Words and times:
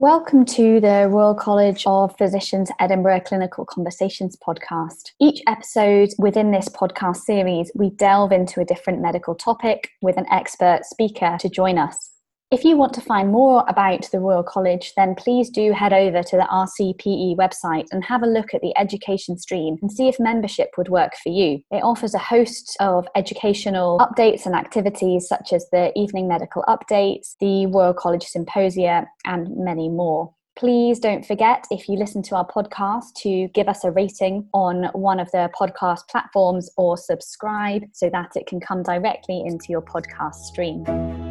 Welcome 0.00 0.46
to 0.46 0.80
the 0.80 1.08
Royal 1.10 1.34
College 1.34 1.84
of 1.86 2.16
Physicians 2.16 2.70
Edinburgh 2.80 3.20
Clinical 3.26 3.66
Conversations 3.66 4.34
podcast. 4.34 5.10
Each 5.20 5.42
episode 5.46 6.08
within 6.16 6.52
this 6.52 6.70
podcast 6.70 7.18
series, 7.18 7.70
we 7.74 7.90
delve 7.90 8.32
into 8.32 8.62
a 8.62 8.64
different 8.64 9.02
medical 9.02 9.34
topic 9.34 9.90
with 10.00 10.16
an 10.16 10.24
expert 10.30 10.86
speaker 10.86 11.36
to 11.38 11.50
join 11.50 11.76
us. 11.76 12.12
If 12.50 12.64
you 12.64 12.76
want 12.76 12.92
to 12.94 13.00
find 13.00 13.30
more 13.30 13.64
about 13.68 14.10
the 14.10 14.18
Royal 14.18 14.42
College, 14.42 14.92
then 14.96 15.14
please 15.14 15.50
do 15.50 15.70
head 15.70 15.92
over 15.92 16.20
to 16.20 16.36
the 16.36 16.48
RCPE 16.50 17.36
website 17.36 17.86
and 17.92 18.04
have 18.04 18.24
a 18.24 18.26
look 18.26 18.52
at 18.52 18.60
the 18.60 18.76
education 18.76 19.38
stream 19.38 19.76
and 19.80 19.92
see 19.92 20.08
if 20.08 20.18
membership 20.18 20.70
would 20.76 20.88
work 20.88 21.12
for 21.22 21.28
you. 21.28 21.60
It 21.70 21.84
offers 21.84 22.12
a 22.12 22.18
host 22.18 22.76
of 22.80 23.06
educational 23.14 24.00
updates 24.00 24.46
and 24.46 24.56
activities 24.56 25.28
such 25.28 25.52
as 25.52 25.68
the 25.70 25.96
evening 25.96 26.26
medical 26.26 26.64
updates, 26.64 27.36
the 27.38 27.66
Royal 27.66 27.94
College 27.94 28.24
Symposia, 28.24 29.06
and 29.24 29.48
many 29.56 29.88
more 29.88 30.34
please 30.56 30.98
don't 30.98 31.24
forget 31.24 31.64
if 31.70 31.88
you 31.88 31.96
listen 31.96 32.22
to 32.22 32.34
our 32.34 32.46
podcast 32.46 33.14
to 33.16 33.48
give 33.54 33.66
us 33.66 33.82
a 33.82 33.90
rating 33.92 34.46
on 34.52 34.90
one 34.92 35.18
of 35.18 35.30
the 35.30 35.48
podcast 35.58 36.06
platforms 36.10 36.68
or 36.76 36.98
subscribe 36.98 37.82
so 37.94 38.10
that 38.10 38.32
it 38.34 38.46
can 38.46 38.60
come 38.60 38.82
directly 38.82 39.42
into 39.46 39.66
your 39.70 39.80
podcast 39.80 40.34
stream. 40.34 41.29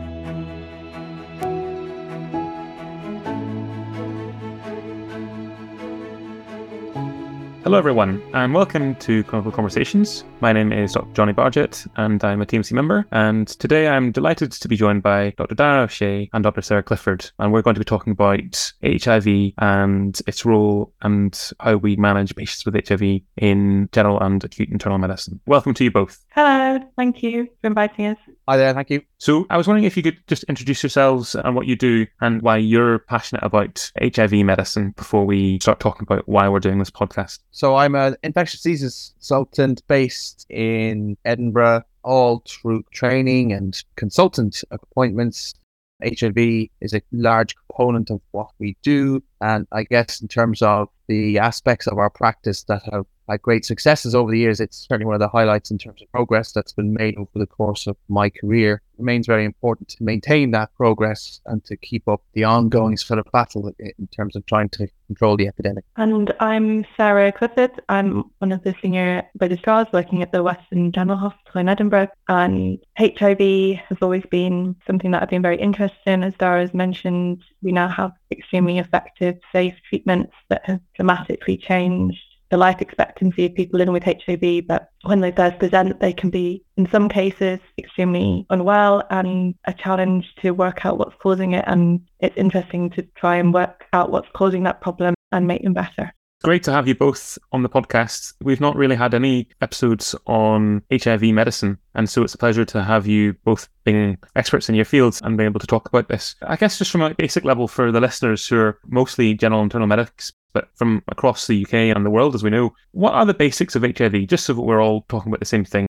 Hello, 7.69 7.77
everyone, 7.77 8.19
and 8.33 8.51
welcome 8.51 8.95
to 8.95 9.23
Clinical 9.25 9.51
Conversations. 9.51 10.23
My 10.41 10.51
name 10.51 10.73
is 10.73 10.93
Dr. 10.93 11.13
Jonny 11.13 11.33
Bardgett, 11.33 11.87
and 11.97 12.23
I'm 12.23 12.41
a 12.41 12.45
TMC 12.47 12.71
member. 12.71 13.05
And 13.11 13.47
today 13.47 13.87
I'm 13.87 14.11
delighted 14.11 14.51
to 14.53 14.67
be 14.67 14.75
joined 14.75 15.03
by 15.03 15.35
Dr. 15.37 15.53
Dáire 15.53 15.83
O'Shea 15.83 16.31
and 16.33 16.43
Dr. 16.43 16.63
Sarah 16.63 16.81
Clifford. 16.81 17.29
And 17.37 17.53
we're 17.53 17.61
going 17.61 17.75
to 17.75 17.79
be 17.79 17.85
talking 17.85 18.09
about 18.09 18.73
HIV 18.83 19.53
and 19.59 20.19
its 20.25 20.45
role 20.45 20.91
and 21.03 21.39
how 21.59 21.75
we 21.75 21.95
manage 21.95 22.35
patients 22.35 22.65
with 22.65 22.73
HIV 22.87 23.21
in 23.37 23.87
general 23.91 24.19
and 24.19 24.43
acute 24.43 24.69
internal 24.69 24.97
medicine. 24.97 25.39
Welcome 25.45 25.75
to 25.75 25.83
you 25.83 25.91
both. 25.91 26.25
Hello, 26.29 26.79
thank 26.95 27.21
you 27.21 27.49
for 27.61 27.67
inviting 27.67 28.07
us. 28.07 28.17
Hi 28.47 28.57
there, 28.57 28.73
thank 28.73 28.89
you. 28.89 29.03
So, 29.19 29.45
I 29.51 29.57
was 29.57 29.67
wondering 29.67 29.83
if 29.83 29.95
you 29.95 30.01
could 30.01 30.17
just 30.25 30.43
introduce 30.45 30.81
yourselves 30.81 31.35
and 31.35 31.55
what 31.55 31.67
you 31.67 31.75
do 31.75 32.07
and 32.19 32.41
why 32.41 32.57
you're 32.57 32.97
passionate 32.97 33.43
about 33.43 33.91
HIV 34.01 34.31
medicine 34.43 34.89
before 34.97 35.23
we 35.23 35.59
start 35.59 35.79
talking 35.79 36.01
about 36.01 36.27
why 36.27 36.49
we're 36.49 36.59
doing 36.59 36.79
this 36.79 36.89
podcast. 36.89 37.39
So, 37.59 37.75
I'm 37.75 37.93
an 37.95 38.15
infectious 38.23 38.61
diseases 38.61 39.11
consultant 39.17 39.85
based 39.89 40.45
in 40.49 41.17
Edinburgh, 41.25 41.83
all 42.05 42.41
through 42.47 42.85
training 42.93 43.51
and 43.51 43.77
consultant 43.97 44.63
appointments. 44.71 45.55
HIV 46.01 46.69
is 46.79 46.93
a 46.93 47.01
large 47.11 47.57
component 47.57 48.11
of 48.11 48.21
what 48.31 48.51
we 48.59 48.77
do. 48.81 49.21
And 49.41 49.67
I 49.73 49.83
guess 49.83 50.21
in 50.21 50.29
terms 50.29 50.61
of 50.61 50.87
the 51.07 51.37
aspects 51.37 51.85
of 51.85 51.97
our 51.97 52.09
practice 52.09 52.63
that 52.63 52.81
have 52.93 53.05
had 53.29 53.41
great 53.41 53.65
successes 53.65 54.15
over 54.15 54.31
the 54.31 54.39
years. 54.39 54.59
It's 54.59 54.87
certainly 54.87 55.05
one 55.05 55.15
of 55.15 55.19
the 55.19 55.27
highlights 55.27 55.71
in 55.71 55.77
terms 55.77 56.01
of 56.01 56.11
progress 56.11 56.51
that's 56.51 56.73
been 56.73 56.93
made 56.93 57.17
over 57.17 57.29
the 57.35 57.45
course 57.45 57.87
of 57.87 57.95
my 58.07 58.29
career. 58.29 58.81
It 58.93 59.01
remains 59.01 59.27
very 59.27 59.45
important 59.45 59.89
to 59.89 60.03
maintain 60.03 60.51
that 60.51 60.73
progress 60.75 61.39
and 61.45 61.63
to 61.65 61.77
keep 61.77 62.07
up 62.07 62.21
the 62.33 62.43
ongoing 62.43 62.97
sort 62.97 63.19
of 63.19 63.25
battle 63.31 63.71
in 63.79 64.07
terms 64.07 64.35
of 64.35 64.45
trying 64.45 64.69
to 64.69 64.87
control 65.07 65.37
the 65.37 65.47
epidemic. 65.47 65.85
And 65.95 66.33
I'm 66.39 66.85
Sarah 66.97 67.31
Clifford. 67.31 67.71
I'm 67.89 68.23
one 68.39 68.51
of 68.51 68.63
the 68.63 68.75
senior 68.81 69.23
registrars 69.39 69.87
working 69.93 70.21
at 70.21 70.31
the 70.31 70.43
Western 70.43 70.91
General 70.91 71.17
Hospital 71.17 71.61
in 71.61 71.69
Edinburgh. 71.69 72.09
And 72.27 72.79
HIV 72.97 73.79
has 73.87 73.97
always 74.01 74.25
been 74.29 74.75
something 74.85 75.11
that 75.11 75.23
I've 75.23 75.29
been 75.29 75.41
very 75.41 75.59
interested 75.59 75.99
in. 76.05 76.23
As 76.23 76.33
Dáire 76.35 76.61
has 76.61 76.73
mentioned, 76.73 77.43
we 77.61 77.71
now 77.71 77.87
have 77.87 78.11
extremely 78.31 78.79
effective, 78.79 79.39
safe 79.51 79.75
treatments 79.87 80.33
that 80.49 80.65
have 80.65 80.81
dramatically 80.95 81.57
changed 81.57 82.19
the 82.49 82.57
life 82.57 82.81
expectancy 82.81 83.45
of 83.45 83.55
people 83.55 83.79
living 83.79 83.93
with 83.93 84.03
HIV, 84.03 84.67
but 84.67 84.89
when 85.03 85.21
they 85.21 85.31
first 85.31 85.59
present, 85.59 85.99
they 85.99 86.13
can 86.13 86.29
be, 86.29 86.63
in 86.77 86.89
some 86.89 87.09
cases, 87.09 87.59
extremely 87.77 88.45
unwell 88.49 89.03
and 89.09 89.55
a 89.65 89.73
challenge 89.73 90.25
to 90.41 90.51
work 90.51 90.85
out 90.85 90.97
what's 90.97 91.15
causing 91.21 91.53
it. 91.53 91.65
And 91.67 92.01
it's 92.19 92.37
interesting 92.37 92.89
to 92.91 93.03
try 93.15 93.37
and 93.37 93.53
work 93.53 93.85
out 93.93 94.11
what's 94.11 94.29
causing 94.33 94.63
that 94.63 94.81
problem 94.81 95.15
and 95.31 95.47
make 95.47 95.63
them 95.63 95.73
better. 95.73 96.13
Great 96.41 96.63
to 96.63 96.71
have 96.71 96.87
you 96.87 96.95
both 96.95 97.37
on 97.51 97.63
the 97.63 97.69
podcast. 97.69 98.33
We've 98.41 98.61
not 98.61 98.77
really 98.77 98.95
had 98.95 99.13
any 99.13 99.49
episodes 99.61 100.15
on 100.25 100.81
HIV 100.89 101.23
medicine, 101.23 101.77
and 101.95 102.09
so 102.09 102.23
it's 102.23 102.33
a 102.33 102.37
pleasure 102.37 102.63
to 102.63 102.81
have 102.81 103.05
you 103.05 103.33
both 103.43 103.67
being 103.83 104.17
experts 104.37 104.69
in 104.69 104.75
your 104.75 104.85
fields 104.85 105.19
and 105.21 105.35
being 105.35 105.49
able 105.49 105.59
to 105.59 105.67
talk 105.67 105.89
about 105.89 106.07
this. 106.07 106.35
I 106.41 106.55
guess 106.55 106.77
just 106.77 106.91
from 106.91 107.01
a 107.01 107.13
basic 107.13 107.43
level 107.43 107.67
for 107.67 107.91
the 107.91 107.99
listeners 107.99 108.47
who 108.47 108.55
are 108.57 108.79
mostly 108.87 109.33
general 109.33 109.61
internal 109.61 109.87
medics, 109.87 110.31
but 110.53 110.69
from 110.75 111.03
across 111.07 111.47
the 111.47 111.63
UK 111.63 111.73
and 111.73 112.05
the 112.05 112.09
world, 112.09 112.35
as 112.35 112.43
we 112.43 112.49
know, 112.49 112.73
what 112.91 113.13
are 113.13 113.25
the 113.25 113.33
basics 113.33 113.75
of 113.75 113.83
HIV, 113.83 114.27
just 114.27 114.45
so 114.45 114.53
that 114.53 114.61
we're 114.61 114.81
all 114.81 115.05
talking 115.09 115.31
about 115.31 115.39
the 115.39 115.45
same 115.45 115.65
thing? 115.65 115.87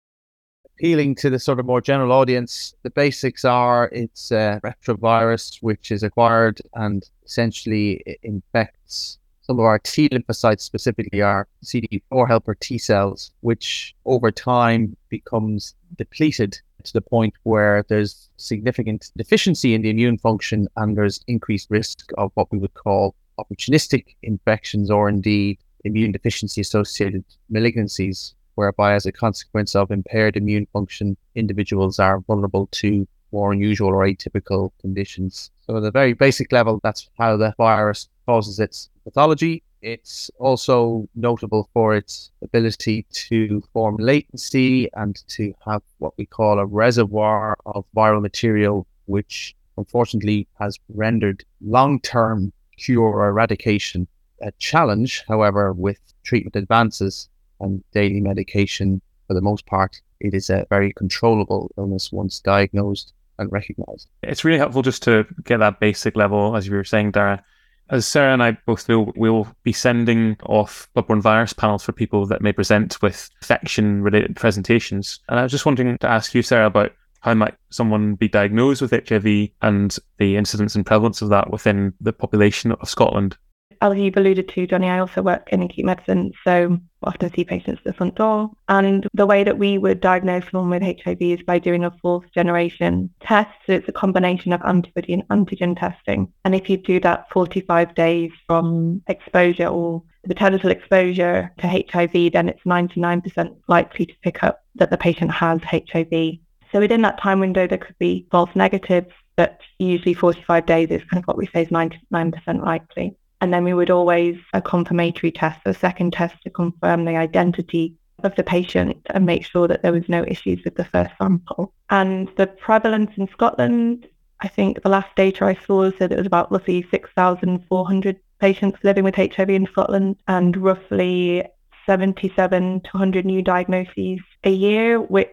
Appealing 0.76 1.14
to 1.16 1.30
the 1.30 1.38
sort 1.38 1.60
of 1.60 1.66
more 1.66 1.80
general 1.80 2.12
audience, 2.12 2.74
the 2.82 2.90
basics 2.90 3.44
are 3.44 3.88
it's 3.92 4.30
a 4.30 4.60
retrovirus 4.64 5.62
which 5.62 5.90
is 5.90 6.02
acquired 6.02 6.60
and 6.74 7.08
essentially 7.24 8.02
infects 8.22 9.18
some 9.42 9.58
of 9.58 9.64
our 9.64 9.78
T 9.78 10.08
lymphocytes, 10.08 10.62
specifically 10.62 11.20
our 11.20 11.46
CD4 11.64 12.26
helper 12.26 12.54
T 12.54 12.78
cells, 12.78 13.30
which 13.40 13.94
over 14.06 14.30
time 14.30 14.96
becomes 15.10 15.74
depleted 15.96 16.58
to 16.84 16.92
the 16.92 17.00
point 17.00 17.34
where 17.42 17.84
there's 17.88 18.30
significant 18.36 19.10
deficiency 19.16 19.74
in 19.74 19.82
the 19.82 19.90
immune 19.90 20.18
function 20.18 20.68
and 20.76 20.96
there's 20.96 21.20
increased 21.26 21.70
risk 21.70 22.10
of 22.18 22.30
what 22.34 22.50
we 22.50 22.58
would 22.58 22.74
call 22.74 23.14
opportunistic 23.38 24.14
infections 24.22 24.90
or 24.90 25.08
indeed 25.08 25.58
immune 25.84 26.12
deficiency 26.12 26.60
associated 26.60 27.24
malignancies, 27.52 28.34
whereby 28.54 28.94
as 28.94 29.06
a 29.06 29.12
consequence 29.12 29.74
of 29.74 29.90
impaired 29.90 30.36
immune 30.36 30.66
function, 30.72 31.16
individuals 31.34 31.98
are 31.98 32.20
vulnerable 32.20 32.68
to 32.72 33.06
more 33.32 33.52
unusual 33.52 33.88
or 33.88 34.06
atypical 34.06 34.70
conditions. 34.80 35.50
So, 35.66 35.76
at 35.76 35.82
a 35.82 35.90
very 35.90 36.12
basic 36.12 36.52
level, 36.52 36.80
that's 36.82 37.10
how 37.18 37.36
the 37.36 37.52
virus 37.58 38.08
causes 38.26 38.60
its 38.60 38.88
pathology. 39.02 39.62
It's 39.82 40.30
also 40.38 41.06
notable 41.14 41.68
for 41.74 41.94
its 41.94 42.30
ability 42.42 43.04
to 43.28 43.62
form 43.74 43.96
latency 43.98 44.88
and 44.94 45.14
to 45.28 45.52
have 45.66 45.82
what 45.98 46.14
we 46.16 46.24
call 46.24 46.58
a 46.58 46.64
reservoir 46.64 47.58
of 47.66 47.84
viral 47.94 48.22
material, 48.22 48.86
which 49.04 49.54
unfortunately 49.76 50.48
has 50.58 50.78
rendered 50.88 51.44
long 51.60 52.00
term 52.00 52.52
cure 52.76 53.02
or 53.02 53.28
eradication 53.28 54.06
a 54.42 54.52
challenge. 54.58 55.24
However, 55.26 55.72
with 55.72 55.98
treatment 56.24 56.56
advances 56.56 57.28
and 57.60 57.82
daily 57.92 58.20
medication, 58.20 59.00
for 59.26 59.34
the 59.34 59.40
most 59.40 59.66
part, 59.66 60.00
it 60.20 60.34
is 60.34 60.50
a 60.50 60.66
very 60.70 60.92
controllable 60.92 61.70
illness 61.78 62.12
once 62.12 62.40
diagnosed 62.40 63.12
and 63.38 63.50
recognized. 63.50 64.08
It's 64.22 64.44
really 64.44 64.58
helpful 64.58 64.82
just 64.82 65.02
to 65.04 65.26
get 65.44 65.58
that 65.58 65.80
basic 65.80 66.16
level, 66.16 66.56
as 66.56 66.66
you 66.66 66.74
were 66.74 66.84
saying, 66.84 67.12
Dáire. 67.12 67.42
As 67.90 68.06
Sarah 68.06 68.32
and 68.32 68.42
I 68.42 68.52
both 68.66 68.88
know, 68.88 69.12
we'll 69.14 69.46
be 69.62 69.72
sending 69.72 70.36
off 70.44 70.88
bloodborne 70.96 71.20
virus 71.20 71.52
panels 71.52 71.82
for 71.84 71.92
people 71.92 72.24
that 72.26 72.40
may 72.40 72.52
present 72.52 73.00
with 73.02 73.28
infection 73.42 74.02
related 74.02 74.36
presentations. 74.36 75.20
And 75.28 75.38
I 75.38 75.42
was 75.42 75.52
just 75.52 75.66
wanting 75.66 75.98
to 75.98 76.08
ask 76.08 76.34
you, 76.34 76.42
Sarah, 76.42 76.66
about 76.66 76.92
how 77.24 77.32
might 77.32 77.54
someone 77.70 78.16
be 78.16 78.28
diagnosed 78.28 78.82
with 78.82 78.90
HIV 78.90 79.48
and 79.62 79.96
the 80.18 80.36
incidence 80.36 80.74
and 80.74 80.84
prevalence 80.84 81.22
of 81.22 81.30
that 81.30 81.50
within 81.50 81.94
the 81.98 82.12
population 82.12 82.72
of 82.72 82.88
Scotland? 82.88 83.38
As 83.80 83.96
you've 83.96 84.16
alluded 84.18 84.48
to, 84.50 84.66
Jonny, 84.66 84.90
I 84.90 84.98
also 84.98 85.22
work 85.22 85.48
in 85.50 85.62
acute 85.62 85.86
medicine, 85.86 86.32
so 86.44 86.78
often 87.02 87.32
see 87.32 87.44
patients 87.44 87.78
at 87.78 87.84
the 87.84 87.92
front 87.94 88.14
door. 88.16 88.50
And 88.68 89.08
the 89.14 89.26
way 89.26 89.42
that 89.42 89.58
we 89.58 89.78
would 89.78 90.00
diagnose 90.00 90.44
someone 90.50 90.68
with 90.70 90.82
HIV 91.02 91.20
is 91.22 91.42
by 91.42 91.58
doing 91.58 91.84
a 91.84 91.90
fourth 92.02 92.30
generation 92.32 93.08
test. 93.20 93.50
So 93.66 93.72
it's 93.72 93.88
a 93.88 93.92
combination 93.92 94.52
of 94.52 94.62
antibody 94.62 95.14
and 95.14 95.28
antigen 95.28 95.78
testing. 95.78 96.30
And 96.44 96.54
if 96.54 96.68
you 96.68 96.76
do 96.76 97.00
that 97.00 97.30
45 97.30 97.94
days 97.94 98.32
from 98.46 99.02
exposure 99.06 99.68
or 99.68 100.02
the 100.22 100.34
potential 100.34 100.70
exposure 100.70 101.52
to 101.58 101.68
HIV, 101.68 102.32
then 102.32 102.50
it's 102.50 102.64
99% 102.64 103.56
likely 103.68 104.06
to 104.06 104.14
pick 104.22 104.42
up 104.42 104.62
that 104.76 104.90
the 104.90 104.98
patient 104.98 105.30
has 105.30 105.60
HIV. 105.62 106.38
So 106.74 106.80
within 106.80 107.02
that 107.02 107.20
time 107.20 107.38
window, 107.38 107.68
there 107.68 107.78
could 107.78 107.96
be 108.00 108.26
false 108.32 108.50
negatives, 108.56 109.12
but 109.36 109.60
usually 109.78 110.12
45 110.12 110.66
days 110.66 110.90
is 110.90 111.04
kind 111.04 111.22
of 111.22 111.26
what 111.28 111.36
we 111.36 111.46
say 111.46 111.62
is 111.62 111.68
99% 111.68 112.64
likely. 112.64 113.16
And 113.40 113.54
then 113.54 113.62
we 113.62 113.74
would 113.74 113.90
always 113.90 114.36
a 114.54 114.60
confirmatory 114.60 115.30
test, 115.30 115.60
a 115.66 115.72
second 115.72 116.14
test 116.14 116.34
to 116.42 116.50
confirm 116.50 117.04
the 117.04 117.14
identity 117.14 117.94
of 118.24 118.34
the 118.34 118.42
patient 118.42 118.96
and 119.10 119.24
make 119.24 119.44
sure 119.46 119.68
that 119.68 119.82
there 119.82 119.92
was 119.92 120.08
no 120.08 120.24
issues 120.26 120.64
with 120.64 120.74
the 120.74 120.84
first 120.86 121.12
sample. 121.16 121.72
And 121.90 122.28
the 122.36 122.48
prevalence 122.48 123.12
in 123.18 123.28
Scotland, 123.28 124.08
I 124.40 124.48
think 124.48 124.82
the 124.82 124.88
last 124.88 125.14
data 125.14 125.44
I 125.44 125.54
saw 125.54 125.92
said 125.92 126.10
it 126.10 126.18
was 126.18 126.26
about 126.26 126.50
roughly 126.50 126.84
6,400 126.90 128.16
patients 128.40 128.78
living 128.82 129.04
with 129.04 129.14
HIV 129.14 129.48
in 129.48 129.66
Scotland 129.66 130.16
and 130.26 130.56
roughly 130.56 131.44
77 131.86 132.80
to 132.80 132.90
100 132.90 133.24
new 133.24 133.42
diagnoses 133.42 134.18
a 134.42 134.50
year, 134.50 135.00
which 135.00 135.28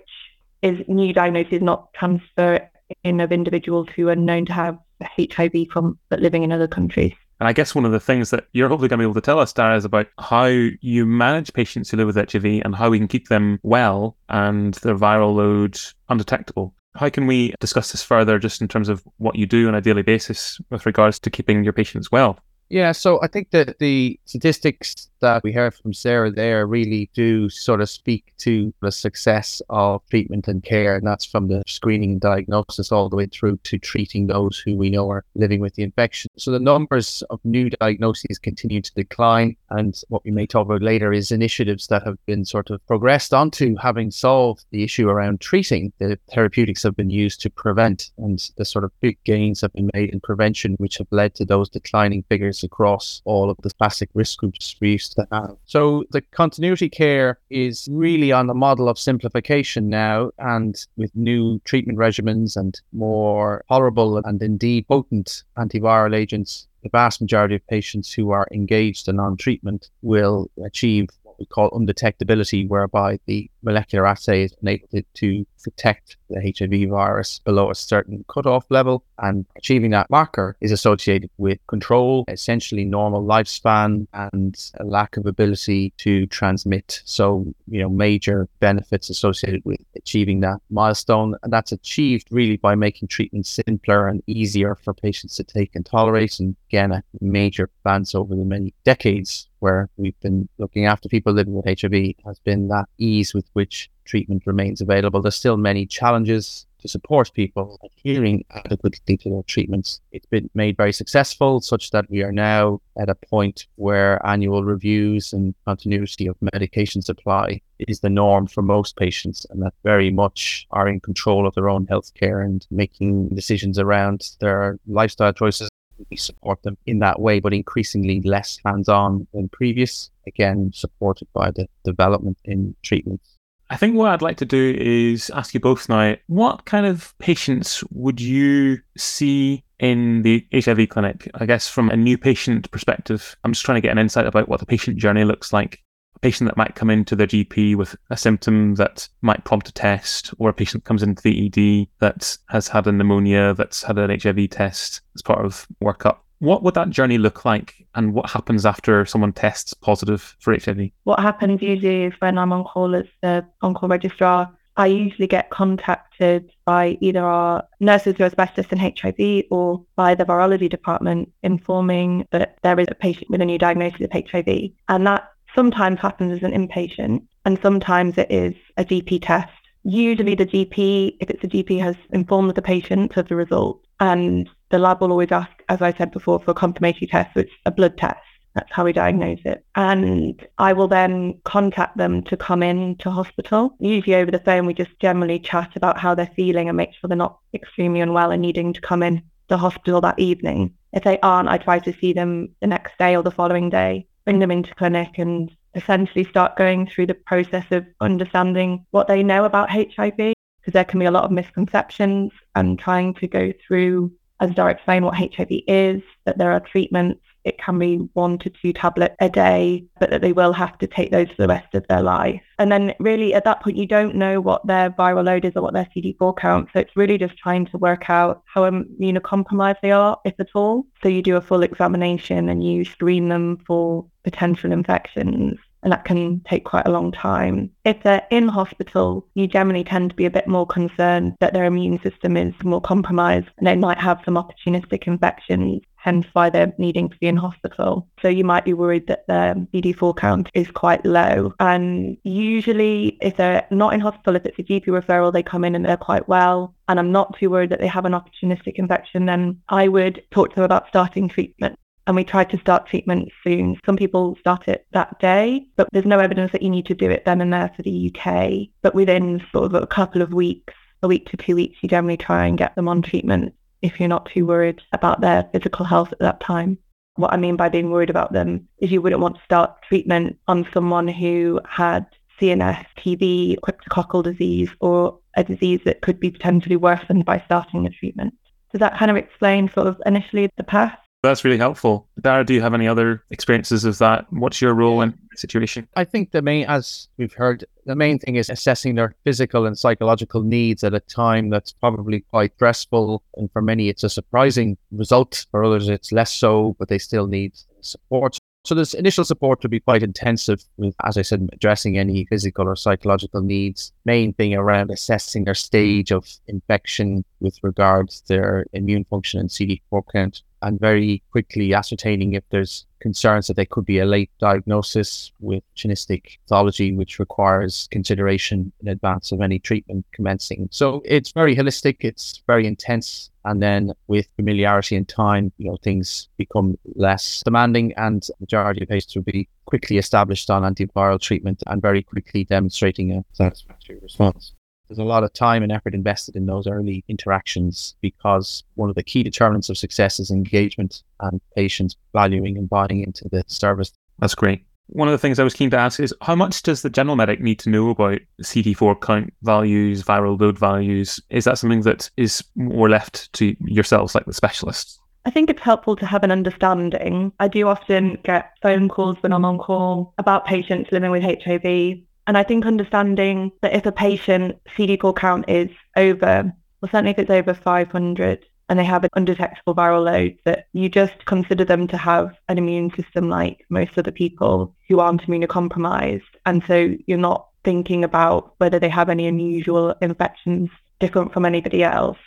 is 0.61 0.79
new 0.87 1.13
diagnosis, 1.13 1.61
not 1.61 1.93
transfer 1.93 2.69
in 3.03 3.19
of 3.19 3.31
individuals 3.31 3.87
who 3.95 4.09
are 4.09 4.15
known 4.15 4.45
to 4.45 4.53
have 4.53 4.77
HIV 5.17 5.67
from 5.71 5.97
but 6.09 6.19
living 6.19 6.43
in 6.43 6.51
other 6.51 6.67
countries. 6.67 7.13
And 7.39 7.47
I 7.47 7.53
guess 7.53 7.73
one 7.73 7.85
of 7.85 7.91
the 7.91 7.99
things 7.99 8.29
that 8.29 8.45
you're 8.53 8.69
hopefully 8.69 8.87
going 8.87 8.99
to 8.99 9.03
be 9.03 9.05
able 9.05 9.15
to 9.15 9.21
tell 9.21 9.39
us, 9.39 9.51
Dáire, 9.51 9.75
is 9.75 9.83
about 9.83 10.07
how 10.19 10.45
you 10.45 11.07
manage 11.07 11.53
patients 11.53 11.89
who 11.89 11.97
live 11.97 12.05
with 12.05 12.15
HIV 12.15 12.45
and 12.63 12.75
how 12.75 12.91
we 12.91 12.99
can 12.99 13.07
keep 13.07 13.29
them 13.29 13.59
well 13.63 14.15
and 14.29 14.75
their 14.75 14.95
viral 14.95 15.33
load 15.33 15.79
undetectable. 16.09 16.75
How 16.93 17.09
can 17.09 17.25
we 17.25 17.55
discuss 17.59 17.93
this 17.93 18.03
further 18.03 18.37
just 18.37 18.61
in 18.61 18.67
terms 18.67 18.89
of 18.89 19.03
what 19.17 19.37
you 19.37 19.47
do 19.47 19.67
on 19.67 19.73
a 19.73 19.81
daily 19.81 20.03
basis 20.03 20.61
with 20.69 20.85
regards 20.85 21.17
to 21.19 21.31
keeping 21.31 21.63
your 21.63 21.73
patients 21.73 22.11
well? 22.11 22.37
Yeah, 22.71 22.93
so 22.93 23.19
I 23.21 23.27
think 23.27 23.51
that 23.51 23.79
the 23.79 24.17
statistics 24.23 25.09
that 25.19 25.43
we 25.43 25.51
heard 25.51 25.73
from 25.73 25.93
Sarah 25.93 26.31
there 26.31 26.65
really 26.65 27.09
do 27.13 27.49
sort 27.49 27.81
of 27.81 27.89
speak 27.89 28.33
to 28.37 28.73
the 28.81 28.93
success 28.93 29.61
of 29.69 30.01
treatment 30.09 30.47
and 30.47 30.63
care. 30.63 30.95
And 30.95 31.05
that's 31.05 31.25
from 31.25 31.49
the 31.49 31.63
screening 31.67 32.11
and 32.11 32.21
diagnosis 32.21 32.89
all 32.89 33.09
the 33.09 33.17
way 33.17 33.25
through 33.25 33.57
to 33.65 33.77
treating 33.77 34.27
those 34.27 34.57
who 34.57 34.77
we 34.77 34.89
know 34.89 35.11
are 35.11 35.25
living 35.35 35.59
with 35.59 35.75
the 35.75 35.83
infection. 35.83 36.31
So 36.37 36.49
the 36.49 36.59
numbers 36.59 37.23
of 37.29 37.41
new 37.43 37.69
diagnoses 37.71 38.39
continue 38.39 38.81
to 38.81 38.93
decline. 38.93 39.57
And 39.71 39.99
what 40.09 40.23
we 40.25 40.31
may 40.31 40.45
talk 40.45 40.65
about 40.65 40.81
later 40.81 41.13
is 41.13 41.31
initiatives 41.31 41.87
that 41.87 42.03
have 42.03 42.17
been 42.25 42.43
sort 42.43 42.69
of 42.69 42.85
progressed 42.87 43.33
onto 43.33 43.75
having 43.77 44.11
solved 44.11 44.65
the 44.71 44.83
issue 44.83 45.09
around 45.09 45.39
treating. 45.39 45.93
The 45.97 46.19
therapeutics 46.33 46.83
have 46.83 46.95
been 46.95 47.09
used 47.09 47.41
to 47.41 47.49
prevent, 47.49 48.11
and 48.17 48.37
the 48.57 48.65
sort 48.65 48.83
of 48.83 48.91
big 48.99 49.17
gains 49.23 49.61
have 49.61 49.71
been 49.71 49.89
made 49.93 50.09
in 50.09 50.19
prevention, 50.19 50.75
which 50.77 50.97
have 50.97 51.07
led 51.11 51.35
to 51.35 51.45
those 51.45 51.69
declining 51.69 52.23
figures 52.27 52.63
across 52.63 53.21
all 53.23 53.49
of 53.49 53.57
the 53.63 53.71
classic 53.71 54.09
risk 54.13 54.39
groups 54.39 54.75
we 54.81 54.91
used 54.91 55.13
to 55.13 55.27
have. 55.31 55.55
So 55.65 56.03
the 56.11 56.21
continuity 56.21 56.89
care 56.89 57.39
is 57.49 57.87
really 57.89 58.33
on 58.33 58.47
the 58.47 58.53
model 58.53 58.89
of 58.89 58.99
simplification 58.99 59.89
now, 59.89 60.31
and 60.37 60.75
with 60.97 61.15
new 61.15 61.59
treatment 61.59 61.97
regimens 61.97 62.57
and 62.57 62.79
more 62.91 63.63
tolerable 63.69 64.17
and 64.17 64.43
indeed 64.43 64.87
potent 64.87 65.43
antiviral 65.57 66.13
agents 66.13 66.67
the 66.83 66.89
vast 66.89 67.21
majority 67.21 67.55
of 67.55 67.67
patients 67.67 68.11
who 68.11 68.31
are 68.31 68.47
engaged 68.51 69.07
and 69.07 69.19
on 69.19 69.37
treatment 69.37 69.89
will 70.01 70.49
achieve 70.65 71.09
what 71.23 71.37
we 71.39 71.45
call 71.45 71.69
undetectability, 71.71 72.67
whereby 72.67 73.19
the 73.25 73.50
molecular 73.63 74.07
assay 74.07 74.43
is 74.43 74.55
enabled 74.61 75.05
to 75.15 75.45
detect 75.63 76.17
the 76.29 76.53
HIV 76.57 76.89
virus 76.89 77.39
below 77.39 77.69
a 77.69 77.75
certain 77.75 78.25
cutoff 78.27 78.65
level. 78.69 79.03
And 79.19 79.45
achieving 79.55 79.91
that 79.91 80.09
marker 80.09 80.57
is 80.61 80.71
associated 80.71 81.29
with 81.37 81.59
control, 81.67 82.25
essentially 82.27 82.85
normal 82.85 83.23
lifespan, 83.23 84.07
and 84.13 84.71
a 84.79 84.83
lack 84.83 85.17
of 85.17 85.25
ability 85.25 85.93
to 85.97 86.25
transmit. 86.27 87.01
So, 87.05 87.53
you 87.67 87.81
know, 87.81 87.89
major 87.89 88.47
benefits 88.59 89.09
associated 89.09 89.61
with 89.65 89.81
achieving 89.95 90.39
that 90.41 90.59
milestone. 90.69 91.35
And 91.43 91.53
that's 91.53 91.71
achieved 91.71 92.27
really 92.31 92.57
by 92.57 92.75
making 92.75 93.09
treatment 93.09 93.45
simpler 93.45 94.07
and 94.07 94.23
easier 94.27 94.75
for 94.75 94.93
patients 94.93 95.35
to 95.35 95.43
take 95.43 95.75
and 95.75 95.85
tolerate. 95.85 96.39
And 96.39 96.55
again, 96.69 96.91
a 96.91 97.03
major 97.19 97.69
advance 97.79 98.15
over 98.15 98.35
the 98.35 98.45
many 98.45 98.73
decades 98.83 99.47
where 99.59 99.89
we've 99.95 100.19
been 100.21 100.49
looking 100.57 100.85
after 100.87 101.07
people 101.07 101.31
living 101.33 101.53
with 101.53 101.79
HIV 101.79 102.15
has 102.25 102.39
been 102.39 102.67
that 102.69 102.85
ease 102.97 103.33
with 103.33 103.45
which 103.53 103.89
treatment 104.05 104.43
remains 104.45 104.81
available. 104.81 105.21
There's 105.21 105.35
still 105.35 105.57
many 105.57 105.85
challenges 105.85 106.65
to 106.79 106.87
support 106.87 107.31
people 107.33 107.79
adhering 107.83 108.43
adequately 108.49 109.15
to 109.17 109.29
their 109.29 109.43
treatments. 109.43 110.01
It's 110.11 110.25
been 110.25 110.49
made 110.55 110.77
very 110.77 110.91
successful, 110.91 111.61
such 111.61 111.91
that 111.91 112.09
we 112.09 112.23
are 112.23 112.31
now 112.31 112.81
at 112.97 113.09
a 113.09 113.15
point 113.15 113.67
where 113.75 114.25
annual 114.25 114.63
reviews 114.63 115.31
and 115.31 115.53
continuity 115.65 116.27
of 116.27 116.35
medication 116.53 117.01
supply 117.01 117.61
is 117.79 117.99
the 117.99 118.09
norm 118.09 118.47
for 118.47 118.63
most 118.63 118.97
patients, 118.97 119.45
and 119.51 119.61
that 119.61 119.73
very 119.83 120.09
much 120.09 120.67
are 120.71 120.87
in 120.87 120.99
control 120.99 121.47
of 121.47 121.53
their 121.53 121.69
own 121.69 121.85
healthcare 121.85 122.43
and 122.43 122.65
making 122.71 123.29
decisions 123.29 123.77
around 123.77 124.31
their 124.39 124.79
lifestyle 124.87 125.33
choices 125.33 125.69
we 126.09 126.17
support 126.17 126.63
them 126.63 126.77
in 126.85 126.99
that 126.99 127.19
way, 127.19 127.39
but 127.39 127.53
increasingly 127.53 128.21
less 128.21 128.59
hands 128.65 128.89
on 128.89 129.27
than 129.33 129.49
previous, 129.49 130.09
again, 130.25 130.71
supported 130.73 131.27
by 131.33 131.51
the 131.51 131.67
development 131.83 132.37
in 132.45 132.75
treatments. 132.81 133.30
I 133.71 133.77
think 133.77 133.95
what 133.95 134.09
I'd 134.09 134.21
like 134.21 134.35
to 134.37 134.45
do 134.45 134.75
is 134.77 135.29
ask 135.29 135.53
you 135.53 135.61
both 135.61 135.87
now 135.87 136.17
what 136.27 136.65
kind 136.65 136.85
of 136.85 137.17
patients 137.19 137.81
would 137.91 138.19
you 138.19 138.79
see 138.97 139.63
in 139.79 140.23
the 140.23 140.45
HIV 140.53 140.89
clinic? 140.89 141.31
I 141.35 141.45
guess 141.45 141.69
from 141.69 141.89
a 141.89 141.95
new 141.95 142.17
patient 142.17 142.69
perspective, 142.71 143.37
I'm 143.45 143.53
just 143.53 143.63
trying 143.63 143.77
to 143.77 143.81
get 143.81 143.93
an 143.93 143.97
insight 143.97 144.27
about 144.27 144.49
what 144.49 144.59
the 144.59 144.65
patient 144.65 144.97
journey 144.97 145.23
looks 145.23 145.53
like 145.53 145.81
A 146.17 146.19
patient 146.19 146.49
that 146.49 146.57
might 146.57 146.75
come 146.75 146.89
into 146.89 147.15
their 147.15 147.27
GP 147.27 147.77
with 147.77 147.95
a 148.09 148.17
symptom 148.17 148.75
that 148.75 149.07
might 149.21 149.45
prompt 149.45 149.69
a 149.69 149.73
test, 149.73 150.33
or 150.37 150.49
a 150.49 150.53
patient 150.53 150.83
comes 150.83 151.01
into 151.01 151.23
the 151.23 151.45
ED 151.45 151.87
that 152.01 152.37
has 152.49 152.67
had 152.67 152.87
a 152.87 152.91
pneumonia, 152.91 153.53
that's 153.53 153.83
had 153.83 153.97
an 153.97 154.19
HIV 154.19 154.49
test 154.49 154.99
as 155.15 155.21
part 155.21 155.45
of 155.45 155.65
workup. 155.81 156.17
What 156.41 156.63
would 156.63 156.73
that 156.73 156.89
journey 156.89 157.19
look 157.19 157.45
like, 157.45 157.85
and 157.93 158.15
what 158.15 158.27
happens 158.27 158.65
after 158.65 159.05
someone 159.05 159.31
tests 159.31 159.75
positive 159.75 160.35
for 160.39 160.53
HIV? 160.53 160.89
What 161.03 161.19
happens 161.19 161.61
usually 161.61 162.05
is 162.05 162.13
when 162.17 162.39
I'm 162.39 162.51
on 162.51 162.63
call 162.63 162.95
as 162.95 163.05
the 163.21 163.45
on-call 163.61 163.89
registrar, 163.89 164.51
I 164.75 164.87
usually 164.87 165.27
get 165.27 165.51
contacted 165.51 166.51
by 166.65 166.97
either 166.99 167.23
our 167.23 167.63
nurses 167.79 168.15
who 168.17 168.23
are 168.23 168.31
specialists 168.31 168.71
in 168.71 168.79
HIV 168.79 169.43
or 169.51 169.85
by 169.95 170.15
the 170.15 170.25
virology 170.25 170.67
department 170.67 171.31
informing 171.43 172.25
that 172.31 172.57
there 172.63 172.79
is 172.79 172.87
a 172.89 172.95
patient 172.95 173.29
with 173.29 173.41
a 173.41 173.45
new 173.45 173.59
diagnosis 173.59 174.01
of 174.01 174.11
HIV. 174.11 174.71
And 174.89 175.05
that 175.05 175.29
sometimes 175.53 175.99
happens 175.99 176.31
as 176.33 176.41
an 176.41 176.53
inpatient 176.53 177.21
and 177.45 177.59
sometimes 177.61 178.17
it 178.17 178.31
is 178.31 178.55
a 178.77 178.83
GP 178.83 179.19
test. 179.21 179.51
Usually 179.83 180.33
the 180.33 180.47
GP, 180.47 181.17
if 181.19 181.29
it's 181.29 181.43
a 181.43 181.47
GP, 181.47 181.79
has 181.81 181.95
informed 182.11 182.55
the 182.55 182.63
patient 182.63 183.15
of 183.15 183.27
the 183.27 183.35
result 183.35 183.85
and 183.99 184.49
the 184.69 184.79
lab 184.79 185.01
will 185.01 185.11
always 185.11 185.31
ask, 185.31 185.51
as 185.71 185.81
I 185.81 185.93
said 185.93 186.11
before, 186.11 186.39
for 186.39 186.51
a 186.51 186.53
confirmatory 186.53 187.07
test, 187.07 187.33
so 187.33 187.39
it's 187.39 187.51
a 187.65 187.71
blood 187.71 187.97
test. 187.97 188.19
That's 188.53 188.71
how 188.71 188.83
we 188.83 188.91
diagnose 188.91 189.39
it. 189.45 189.63
And 189.75 190.45
I 190.57 190.73
will 190.73 190.89
then 190.89 191.39
contact 191.45 191.95
them 191.95 192.21
to 192.23 192.35
come 192.35 192.61
in 192.61 192.97
to 192.97 193.09
hospital. 193.09 193.75
Usually 193.79 194.15
over 194.15 194.29
the 194.29 194.39
phone, 194.39 194.65
we 194.65 194.73
just 194.73 194.91
generally 194.99 195.39
chat 195.39 195.71
about 195.77 195.97
how 195.97 196.13
they're 196.13 196.29
feeling 196.35 196.67
and 196.67 196.75
make 196.75 196.93
sure 196.93 197.07
they're 197.07 197.15
not 197.15 197.39
extremely 197.53 198.01
unwell 198.01 198.31
and 198.31 198.41
needing 198.41 198.73
to 198.73 198.81
come 198.81 199.01
in 199.01 199.23
to 199.47 199.55
hospital 199.55 200.01
that 200.01 200.19
evening. 200.19 200.73
If 200.91 201.05
they 201.05 201.17
aren't, 201.21 201.47
I 201.47 201.57
try 201.57 201.79
to 201.79 201.93
see 201.93 202.11
them 202.11 202.49
the 202.59 202.67
next 202.67 202.97
day 202.97 203.15
or 203.15 203.23
the 203.23 203.31
following 203.31 203.69
day 203.69 204.07
bring 204.25 204.39
them 204.39 204.51
into 204.51 204.75
clinic 204.75 205.17
and 205.17 205.49
essentially 205.75 206.25
start 206.25 206.57
going 206.57 206.87
through 206.87 207.07
the 207.07 207.13
process 207.13 207.65
of 207.71 207.85
understanding 208.01 208.85
what 208.91 209.07
they 209.07 209.23
know 209.23 209.45
about 209.45 209.69
HIV 209.69 210.17
because 210.17 210.73
there 210.73 210.85
can 210.85 210.99
be 210.99 211.05
a 211.05 211.11
lot 211.11 211.23
of 211.23 211.31
misconceptions 211.31 212.31
and 212.55 212.77
trying 212.77 213.13
to 213.15 213.27
go 213.27 213.51
through 213.65 214.11
as 214.41 214.49
Dáire 214.51 214.71
explained 214.71 215.05
what 215.05 215.15
HIV 215.15 215.47
is, 215.67 216.01
that 216.25 216.37
there 216.37 216.51
are 216.51 216.59
treatments 216.59 217.21
it 217.43 217.57
can 217.57 217.79
be 217.79 217.97
one 218.13 218.37
to 218.39 218.49
two 218.49 218.73
tablets 218.73 219.15
a 219.19 219.29
day, 219.29 219.85
but 219.99 220.09
that 220.11 220.21
they 220.21 220.31
will 220.31 220.53
have 220.53 220.77
to 220.77 220.87
take 220.87 221.11
those 221.11 221.27
for 221.29 221.41
the 221.41 221.47
rest 221.47 221.73
of 221.73 221.85
their 221.87 222.03
life. 222.03 222.41
And 222.59 222.71
then 222.71 222.93
really 222.99 223.33
at 223.33 223.45
that 223.45 223.61
point, 223.61 223.77
you 223.77 223.87
don't 223.87 224.15
know 224.15 224.39
what 224.39 224.65
their 224.67 224.91
viral 224.91 225.25
load 225.25 225.45
is 225.45 225.53
or 225.55 225.63
what 225.63 225.73
their 225.73 225.87
CD4 225.95 226.37
count. 226.37 226.69
So 226.71 226.79
it's 226.79 226.95
really 226.95 227.17
just 227.17 227.37
trying 227.37 227.65
to 227.67 227.77
work 227.77 228.09
out 228.09 228.43
how 228.45 228.69
immunocompromised 228.69 229.81
they 229.81 229.91
are, 229.91 230.19
if 230.23 230.39
at 230.39 230.49
all. 230.53 230.85
So 231.01 231.09
you 231.09 231.23
do 231.23 231.35
a 231.35 231.41
full 231.41 231.63
examination 231.63 232.49
and 232.49 232.63
you 232.63 232.85
screen 232.85 233.29
them 233.29 233.57
for 233.65 234.05
potential 234.23 234.71
infections 234.71 235.57
and 235.83 235.91
that 235.91 236.05
can 236.05 236.41
take 236.41 236.65
quite 236.65 236.87
a 236.87 236.91
long 236.91 237.11
time. 237.11 237.71
If 237.85 238.03
they're 238.03 238.25
in 238.31 238.47
hospital, 238.47 239.27
you 239.33 239.47
generally 239.47 239.83
tend 239.83 240.11
to 240.11 240.15
be 240.15 240.25
a 240.25 240.31
bit 240.31 240.47
more 240.47 240.67
concerned 240.67 241.35
that 241.39 241.53
their 241.53 241.65
immune 241.65 241.99
system 242.01 242.37
is 242.37 242.53
more 242.63 242.81
compromised 242.81 243.47
and 243.57 243.67
they 243.67 243.75
might 243.75 243.99
have 243.99 244.21
some 244.25 244.35
opportunistic 244.35 245.07
infections 245.07 245.81
hence 246.01 246.25
why 246.33 246.49
they're 246.49 246.73
needing 246.77 247.09
to 247.09 247.17
be 247.17 247.27
in 247.27 247.37
hospital. 247.37 248.07
So 248.21 248.27
you 248.27 248.43
might 248.43 248.65
be 248.65 248.73
worried 248.73 249.07
that 249.07 249.27
their 249.27 249.53
CD4 249.73 250.17
count 250.17 250.49
is 250.53 250.69
quite 250.71 251.05
low. 251.05 251.53
And 251.59 252.17
usually, 252.23 253.17
if 253.21 253.37
they're 253.37 253.67
not 253.69 253.93
in 253.93 253.99
hospital, 253.99 254.35
if 254.35 254.45
it's 254.45 254.59
a 254.59 254.63
GP 254.63 254.87
referral, 254.87 255.31
they 255.31 255.43
come 255.43 255.63
in 255.63 255.75
and 255.75 255.85
they're 255.85 255.97
quite 255.97 256.27
well. 256.27 256.73
And 256.87 256.99
I'm 256.99 257.11
not 257.11 257.37
too 257.37 257.49
worried 257.49 257.69
that 257.69 257.79
they 257.79 257.87
have 257.87 258.05
an 258.05 258.13
opportunistic 258.13 258.73
infection, 258.75 259.25
then 259.27 259.61
I 259.69 259.87
would 259.87 260.23
talk 260.31 260.49
to 260.49 260.55
them 260.55 260.65
about 260.65 260.87
starting 260.89 261.29
treatment. 261.29 261.77
And 262.11 262.15
we 262.17 262.25
try 262.25 262.43
to 262.43 262.59
start 262.59 262.87
treatment 262.87 263.29
soon. 263.41 263.79
Some 263.85 263.95
people 263.95 264.35
start 264.37 264.67
it 264.67 264.85
that 264.91 265.17
day, 265.19 265.65
but 265.77 265.87
there's 265.93 266.03
no 266.03 266.19
evidence 266.19 266.51
that 266.51 266.61
you 266.61 266.69
need 266.69 266.85
to 266.87 266.93
do 266.93 267.09
it 267.09 267.23
then 267.23 267.39
and 267.39 267.53
there 267.53 267.71
for 267.73 267.83
the 267.83 268.13
UK. 268.13 268.67
But 268.81 268.93
within 268.93 269.41
sort 269.53 269.73
of 269.73 269.81
a 269.81 269.87
couple 269.87 270.21
of 270.21 270.33
weeks, 270.33 270.73
a 271.03 271.07
week 271.07 271.29
to 271.29 271.37
two 271.37 271.55
weeks, 271.55 271.77
you 271.79 271.87
generally 271.87 272.17
try 272.17 272.47
and 272.47 272.57
get 272.57 272.75
them 272.75 272.89
on 272.89 273.01
treatment 273.01 273.53
if 273.81 273.97
you're 273.97 274.09
not 274.09 274.25
too 274.25 274.45
worried 274.45 274.81
about 274.91 275.21
their 275.21 275.47
physical 275.53 275.85
health 275.85 276.11
at 276.11 276.19
that 276.19 276.41
time. 276.41 276.77
What 277.15 277.31
I 277.31 277.37
mean 277.37 277.55
by 277.55 277.69
being 277.69 277.91
worried 277.91 278.09
about 278.09 278.33
them 278.33 278.67
is 278.79 278.91
you 278.91 279.01
wouldn't 279.01 279.21
want 279.21 279.37
to 279.37 279.45
start 279.45 279.81
treatment 279.87 280.37
on 280.49 280.67
someone 280.73 281.07
who 281.07 281.61
had 281.65 282.05
CNS, 282.41 282.87
TB, 282.97 283.59
cryptococcal 283.59 284.21
disease, 284.21 284.69
or 284.81 285.17
a 285.37 285.45
disease 285.45 285.79
that 285.85 286.01
could 286.01 286.19
be 286.19 286.29
potentially 286.29 286.75
worsened 286.75 287.23
by 287.23 287.41
starting 287.45 287.85
the 287.85 287.89
treatment. 287.89 288.33
Does 288.73 288.79
that 288.79 288.97
kind 288.97 289.11
of 289.11 289.15
explain 289.15 289.69
sort 289.69 289.87
of 289.87 290.01
initially 290.05 290.49
the 290.57 290.65
path? 290.65 290.97
That's 291.23 291.45
really 291.45 291.59
helpful. 291.59 292.07
Dáire, 292.19 292.43
do 292.43 292.55
you 292.55 292.61
have 292.61 292.73
any 292.73 292.87
other 292.87 293.23
experiences 293.29 293.85
of 293.85 293.99
that? 293.99 294.25
What's 294.33 294.59
your 294.59 294.73
role 294.73 295.01
in 295.01 295.11
the 295.29 295.37
situation? 295.37 295.87
I 295.95 296.03
think 296.03 296.31
the 296.31 296.41
main, 296.41 296.65
as 296.67 297.09
we've 297.17 297.33
heard, 297.33 297.63
the 297.85 297.95
main 297.95 298.17
thing 298.17 298.37
is 298.37 298.49
assessing 298.49 298.95
their 298.95 299.15
physical 299.23 299.67
and 299.67 299.77
psychological 299.77 300.41
needs 300.41 300.83
at 300.83 300.95
a 300.95 300.99
time 300.99 301.51
that's 301.51 301.73
probably 301.73 302.21
quite 302.31 302.55
stressful. 302.55 303.21
And 303.35 303.51
for 303.51 303.61
many, 303.61 303.87
it's 303.87 304.03
a 304.03 304.09
surprising 304.09 304.77
result. 304.91 305.45
For 305.51 305.63
others, 305.63 305.89
it's 305.89 306.11
less 306.11 306.33
so, 306.33 306.75
but 306.79 306.89
they 306.89 306.97
still 306.97 307.27
need 307.27 307.53
support. 307.81 308.39
So 308.63 308.73
this 308.75 308.93
initial 308.95 309.23
support 309.23 309.61
would 309.63 309.71
be 309.71 309.79
quite 309.79 310.03
intensive 310.03 310.63
with, 310.77 310.95
as 311.03 311.17
I 311.17 311.23
said, 311.23 311.49
addressing 311.53 311.97
any 311.97 312.25
physical 312.25 312.67
or 312.67 312.75
psychological 312.75 313.41
needs. 313.41 313.91
Main 314.05 314.33
thing 314.33 314.55
around 314.55 314.89
assessing 314.89 315.45
their 315.45 315.55
stage 315.55 316.11
of 316.11 316.27
infection 316.47 317.25
with 317.41 317.57
regards 317.63 318.21
to 318.21 318.27
their 318.27 318.65
immune 318.73 319.03
function 319.05 319.39
and 319.39 319.49
CD4 319.49 320.03
count 320.11 320.43
and 320.61 320.79
very 320.79 321.23
quickly 321.31 321.73
ascertaining 321.73 322.33
if 322.33 322.43
there's 322.51 322.85
concerns 322.99 323.47
that 323.47 323.55
there 323.55 323.65
could 323.65 323.85
be 323.85 323.99
a 323.99 324.05
late 324.05 324.29
diagnosis 324.39 325.31
with 325.39 325.63
genetic 325.73 326.37
pathology, 326.43 326.93
which 326.93 327.17
requires 327.17 327.87
consideration 327.91 328.71
in 328.81 328.87
advance 328.87 329.31
of 329.31 329.41
any 329.41 329.57
treatment 329.57 330.05
commencing. 330.13 330.69
So 330.71 331.01
it's 331.03 331.31
very 331.31 331.55
holistic, 331.55 331.97
it's 332.01 332.43
very 332.45 332.67
intense. 332.67 333.31
And 333.43 333.59
then 333.59 333.93
with 334.05 334.27
familiarity 334.35 334.95
and 334.95 335.07
time, 335.07 335.51
you 335.57 335.71
know, 335.71 335.77
things 335.81 336.29
become 336.37 336.77
less 336.95 337.41
demanding 337.43 337.93
and 337.97 338.25
majority 338.39 338.83
of 338.83 338.89
patients 338.89 339.15
will 339.15 339.23
be 339.23 339.49
quickly 339.65 339.97
established 339.97 340.51
on 340.51 340.61
antiviral 340.61 341.19
treatment 341.19 341.63
and 341.65 341.81
very 341.81 342.03
quickly 342.03 342.43
demonstrating 342.43 343.11
a 343.13 343.25
satisfactory 343.33 343.97
response 343.99 344.53
there's 344.91 344.99
a 344.99 345.05
lot 345.05 345.23
of 345.23 345.31
time 345.31 345.63
and 345.63 345.71
effort 345.71 345.95
invested 345.95 346.35
in 346.35 346.47
those 346.47 346.67
early 346.67 347.05
interactions 347.07 347.95
because 348.01 348.61
one 348.75 348.89
of 348.89 348.95
the 348.95 349.03
key 349.03 349.23
determinants 349.23 349.69
of 349.69 349.77
success 349.77 350.19
is 350.19 350.29
engagement 350.29 351.01
and 351.21 351.39
patients 351.55 351.95
valuing 352.11 352.57
and 352.57 352.69
buying 352.69 353.01
into 353.01 353.29
the 353.29 353.41
service. 353.47 353.93
That's 354.19 354.35
great. 354.35 354.65
One 354.87 355.07
of 355.07 355.13
the 355.13 355.17
things 355.17 355.39
I 355.39 355.45
was 355.45 355.53
keen 355.53 355.69
to 355.69 355.77
ask 355.77 356.01
is 356.01 356.13
how 356.19 356.35
much 356.35 356.63
does 356.63 356.81
the 356.81 356.89
general 356.89 357.15
medic 357.15 357.39
need 357.39 357.57
to 357.59 357.69
know 357.69 357.89
about 357.89 358.19
CD4 358.43 358.99
count 358.99 359.33
values, 359.43 360.03
viral 360.03 360.37
load 360.37 360.59
values? 360.59 361.21
Is 361.29 361.45
that 361.45 361.57
something 361.57 361.83
that 361.83 362.09
is 362.17 362.43
more 362.55 362.89
left 362.89 363.31
to 363.33 363.55
yourselves, 363.61 364.13
like 364.13 364.25
the 364.25 364.33
specialists? 364.33 364.99
I 365.23 365.31
think 365.31 365.49
it's 365.49 365.61
helpful 365.61 365.95
to 365.95 366.05
have 366.05 366.25
an 366.25 366.31
understanding. 366.31 367.31
I 367.39 367.47
do 367.47 367.65
often 367.69 368.17
get 368.25 368.51
phone 368.61 368.89
calls 368.89 369.15
when 369.21 369.31
I'm 369.31 369.45
on 369.45 369.57
call 369.57 370.13
about 370.17 370.45
patients 370.45 370.91
living 370.91 371.11
with 371.11 371.23
HIV 371.23 372.01
and 372.27 372.37
I 372.37 372.43
think 372.43 372.65
understanding 372.65 373.51
that 373.61 373.73
if 373.73 373.85
a 373.85 373.91
patient 373.91 374.57
CD4 374.75 375.15
count 375.15 375.45
is 375.47 375.69
over, 375.97 376.51
well, 376.81 376.91
certainly 376.91 377.11
if 377.11 377.19
it's 377.19 377.29
over 377.29 377.53
500 377.53 378.45
and 378.69 378.79
they 378.79 378.85
have 378.85 379.03
an 379.03 379.09
undetectable 379.13 379.75
viral 379.75 380.05
load, 380.05 380.37
that 380.45 380.67
you 380.73 380.87
just 380.87 381.25
consider 381.25 381.65
them 381.65 381.87
to 381.87 381.97
have 381.97 382.35
an 382.47 382.57
immune 382.57 382.91
system 382.95 383.27
like 383.27 383.65
most 383.69 383.97
other 383.97 384.11
people 384.11 384.75
who 384.87 384.99
aren't 384.99 385.23
immunocompromised. 385.23 386.21
And 386.45 386.63
so 386.67 386.95
you're 387.05 387.17
not 387.17 387.47
thinking 387.63 388.03
about 388.03 388.53
whether 388.59 388.79
they 388.79 388.89
have 388.89 389.09
any 389.09 389.27
unusual 389.27 389.95
infections 390.01 390.69
different 390.99 391.33
from 391.33 391.45
anybody 391.45 391.83
else. 391.83 392.17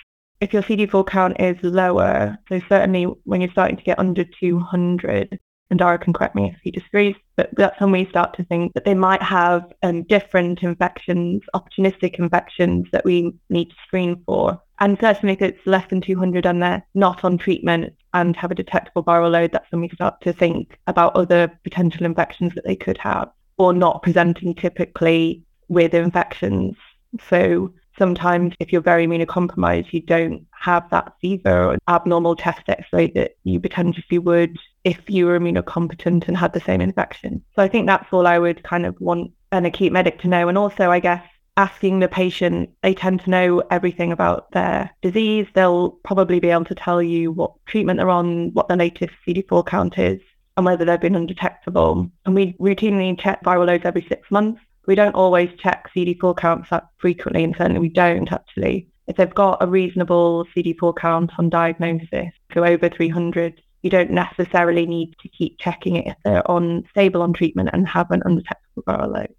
If 0.40 0.52
your 0.52 0.62
CD4 0.62 1.06
count 1.06 1.40
is 1.40 1.56
lower, 1.62 2.36
so 2.48 2.60
certainly 2.68 3.04
when 3.24 3.40
you're 3.40 3.50
starting 3.50 3.76
to 3.76 3.82
get 3.82 3.98
under 3.98 4.24
200, 4.24 5.38
and 5.74 5.80
Dáire 5.80 6.00
can 6.00 6.12
correct 6.12 6.36
me 6.36 6.52
if 6.54 6.60
he 6.62 6.70
disagrees, 6.70 7.16
but 7.34 7.50
that's 7.56 7.80
when 7.80 7.90
we 7.90 8.06
start 8.06 8.32
to 8.36 8.44
think 8.44 8.72
that 8.74 8.84
they 8.84 8.94
might 8.94 9.22
have 9.22 9.72
um, 9.82 10.04
different 10.04 10.62
infections, 10.62 11.42
opportunistic 11.52 12.20
infections 12.20 12.86
that 12.92 13.04
we 13.04 13.34
need 13.50 13.70
to 13.70 13.76
screen 13.84 14.22
for. 14.24 14.60
And 14.78 14.96
certainly 15.00 15.32
if 15.32 15.42
it's 15.42 15.66
less 15.66 15.88
than 15.90 16.00
200 16.00 16.46
and 16.46 16.62
they're 16.62 16.86
not 16.94 17.24
on 17.24 17.38
treatment 17.38 17.92
and 18.12 18.36
have 18.36 18.52
a 18.52 18.54
detectable 18.54 19.02
viral 19.02 19.32
load, 19.32 19.50
that's 19.50 19.70
when 19.72 19.80
we 19.80 19.88
start 19.88 20.20
to 20.20 20.32
think 20.32 20.78
about 20.86 21.16
other 21.16 21.50
potential 21.64 22.06
infections 22.06 22.54
that 22.54 22.64
they 22.64 22.76
could 22.76 22.98
have 22.98 23.30
or 23.56 23.72
not 23.72 24.02
presenting 24.02 24.54
typically 24.54 25.42
with 25.66 25.92
infections. 25.92 26.76
So 27.28 27.74
sometimes 27.98 28.54
if 28.60 28.72
you're 28.72 28.80
very 28.80 29.08
immunocompromised, 29.08 29.92
you 29.92 30.02
don't 30.02 30.46
have 30.52 30.88
that 30.90 31.14
fever 31.20 31.70
or 31.70 31.78
abnormal 31.88 32.36
chest 32.36 32.62
x-ray 32.68 33.10
that 33.12 33.32
you 33.42 33.58
potentially 33.58 34.18
would 34.18 34.56
if 34.84 35.08
you 35.08 35.26
were 35.26 35.38
immunocompetent 35.38 36.28
and 36.28 36.36
had 36.36 36.52
the 36.52 36.60
same 36.60 36.80
infection. 36.80 37.42
So 37.56 37.62
I 37.62 37.68
think 37.68 37.86
that's 37.86 38.12
all 38.12 38.26
I 38.26 38.38
would 38.38 38.62
kind 38.62 38.86
of 38.86 38.94
want 39.00 39.32
an 39.50 39.64
acute 39.64 39.92
medic 39.92 40.20
to 40.20 40.28
know. 40.28 40.48
And 40.48 40.58
also, 40.58 40.90
I 40.90 41.00
guess, 41.00 41.24
asking 41.56 42.00
the 42.00 42.08
patient, 42.08 42.70
they 42.82 42.94
tend 42.94 43.20
to 43.20 43.30
know 43.30 43.62
everything 43.70 44.12
about 44.12 44.50
their 44.52 44.90
disease. 45.02 45.46
They'll 45.54 45.90
probably 46.04 46.40
be 46.40 46.50
able 46.50 46.66
to 46.66 46.74
tell 46.74 47.02
you 47.02 47.32
what 47.32 47.52
treatment 47.66 47.98
they're 47.98 48.10
on, 48.10 48.52
what 48.52 48.68
their 48.68 48.76
latest 48.76 49.14
CD4 49.26 49.66
count 49.66 49.98
is, 49.98 50.20
and 50.56 50.66
whether 50.66 50.84
they've 50.84 51.00
been 51.00 51.16
undetectable. 51.16 52.10
And 52.26 52.34
we 52.34 52.54
routinely 52.54 53.18
check 53.18 53.42
viral 53.42 53.66
loads 53.66 53.84
every 53.84 54.06
six 54.08 54.30
months. 54.30 54.60
We 54.86 54.94
don't 54.94 55.14
always 55.14 55.50
check 55.58 55.88
CD4 55.96 56.36
counts 56.36 56.70
that 56.70 56.88
frequently, 56.98 57.44
and 57.44 57.54
certainly 57.56 57.80
we 57.80 57.88
don't 57.88 58.30
actually. 58.32 58.88
If 59.06 59.16
they've 59.16 59.34
got 59.34 59.62
a 59.62 59.66
reasonable 59.66 60.46
CD4 60.54 60.96
count 60.96 61.30
on 61.38 61.50
diagnosis, 61.50 62.32
so 62.52 62.64
over 62.64 62.88
300, 62.88 63.60
you 63.84 63.90
don't 63.90 64.10
necessarily 64.10 64.86
need 64.86 65.14
to 65.20 65.28
keep 65.28 65.58
checking 65.58 65.96
it 65.96 66.06
if 66.06 66.16
they're 66.24 66.50
on 66.50 66.84
stable 66.90 67.20
on 67.20 67.34
treatment 67.34 67.68
and 67.74 67.86
have 67.86 68.10
an 68.10 68.22
undetectable 68.24 68.82
viral 68.88 69.12
load. 69.12 69.34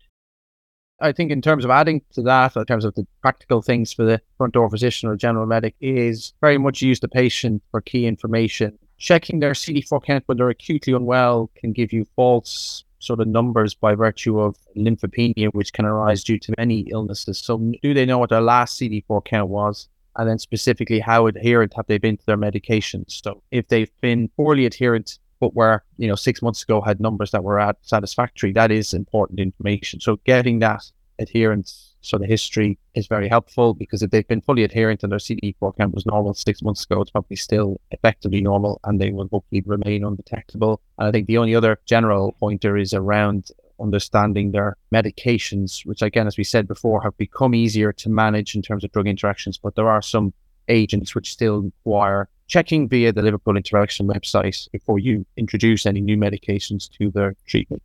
I 1.02 1.12
think 1.12 1.32
in 1.32 1.42
terms 1.42 1.66
of 1.66 1.72
adding 1.72 2.02
to 2.14 2.22
that, 2.22 2.56
in 2.56 2.64
terms 2.66 2.86
of 2.86 2.94
the 2.94 3.06
practical 3.22 3.64
things 3.64 3.92
for 3.92 4.06
the 4.06 4.22
front 4.38 4.54
door 4.54 4.70
physician 4.70 5.10
or 5.10 5.16
general 5.16 5.48
medic, 5.48 5.76
is 5.82 6.32
very 6.42 6.60
much 6.60 6.84
use 6.84 7.00
the 7.00 7.08
patient 7.08 7.64
for 7.72 7.82
key 7.82 8.06
information. 8.06 8.78
Checking 8.98 9.40
their 9.40 9.54
CD4 9.54 10.04
count 10.04 10.24
when 10.28 10.38
they're 10.38 10.50
acutely 10.50 10.94
unwell 10.94 11.50
can 11.56 11.74
give 11.74 11.92
you 11.92 12.06
false 12.16 12.86
sort 13.00 13.20
of 13.20 13.28
numbers 13.28 13.74
by 13.74 13.96
virtue 13.96 14.40
of 14.40 14.56
lymphopenia, 14.78 15.50
which 15.54 15.74
can 15.74 15.86
arise 15.86 16.24
due 16.24 16.40
to 16.40 16.54
many 16.58 16.82
illnesses. 16.92 17.40
So, 17.40 17.58
do 17.82 17.94
they 17.96 18.06
know 18.06 18.20
what 18.20 18.30
their 18.30 18.42
last 18.42 18.80
CD4 18.80 19.26
count 19.26 19.50
was? 19.50 19.90
And 20.18 20.30
then 20.30 20.40
specifically 20.40 21.00
how 21.00 21.28
adherent 21.28 21.74
have 21.76 21.88
they 21.88 21.98
been 21.98 22.18
to 22.18 22.26
their 22.26 22.38
medications. 22.38 23.22
So 23.24 23.42
if 23.52 23.68
they've 23.68 23.92
been 24.02 24.30
poorly 24.30 24.66
adherent, 24.66 25.20
but 25.40 25.54
were 25.54 25.84
you 25.98 26.08
know 26.08 26.16
six 26.16 26.42
months 26.42 26.64
ago 26.64 26.82
had 26.82 27.00
numbers 27.00 27.32
that 27.32 27.44
were 27.44 27.60
at 27.60 27.78
satisfactory, 27.82 28.54
that 28.54 28.72
is 28.72 28.94
important 28.94 29.40
information. 29.40 30.00
So 30.00 30.18
getting 30.26 30.60
that 30.60 30.84
adherence, 31.20 31.96
so 32.02 32.18
the 32.18 32.28
history 32.28 32.78
is 32.94 33.08
very 33.08 33.28
helpful 33.28 33.74
because 33.74 34.02
if 34.02 34.12
they've 34.12 34.28
been 34.28 34.42
fully 34.42 34.64
adherent 34.64 35.04
and 35.04 35.12
their 35.12 35.20
CD4 35.20 35.78
count 35.78 35.94
was 35.94 36.06
normal 36.06 36.34
six 36.34 36.62
months 36.62 36.84
ago, 36.84 37.02
it's 37.02 37.12
probably 37.12 37.38
still 37.38 37.80
effectively 37.92 38.42
normal 38.42 38.80
and 38.84 39.00
they 39.00 39.12
will 39.12 39.28
hopefully 39.32 39.64
remain 39.66 40.04
undetectable. 40.04 40.82
And 40.98 41.08
I 41.08 41.12
think 41.12 41.28
the 41.28 41.38
only 41.38 41.56
other 41.56 41.80
general 41.86 42.34
pointer 42.34 42.78
is 42.78 42.94
around 42.94 43.52
understanding 43.80 44.52
their 44.52 44.78
medications, 44.94 45.86
which 45.86 46.02
again, 46.02 46.28
as 46.28 46.38
we 46.38 46.44
said 46.44 46.68
before, 46.68 47.02
have 47.02 47.18
become 47.18 47.54
easier 47.54 47.92
to 47.94 48.10
manage 48.10 48.56
in 48.56 48.62
terms 48.62 48.84
of 48.84 48.92
drug 48.92 49.08
interactions, 49.08 49.58
but 49.58 49.76
there 49.76 49.90
are 49.90 50.02
some 50.02 50.34
agents 50.68 51.14
which 51.14 51.32
still 51.32 51.62
require 51.62 52.28
checking 52.48 52.88
via 52.88 53.12
the 53.12 53.22
Liverpool 53.22 53.58
Interaction 53.58 54.08
website 54.08 54.70
before 54.72 55.00
you 55.00 55.26
introduce 55.38 55.86
any 55.86 56.02
new 56.02 56.18
medications 56.18 56.90
to 56.98 57.10
their 57.12 57.36
treatment. 57.48 57.82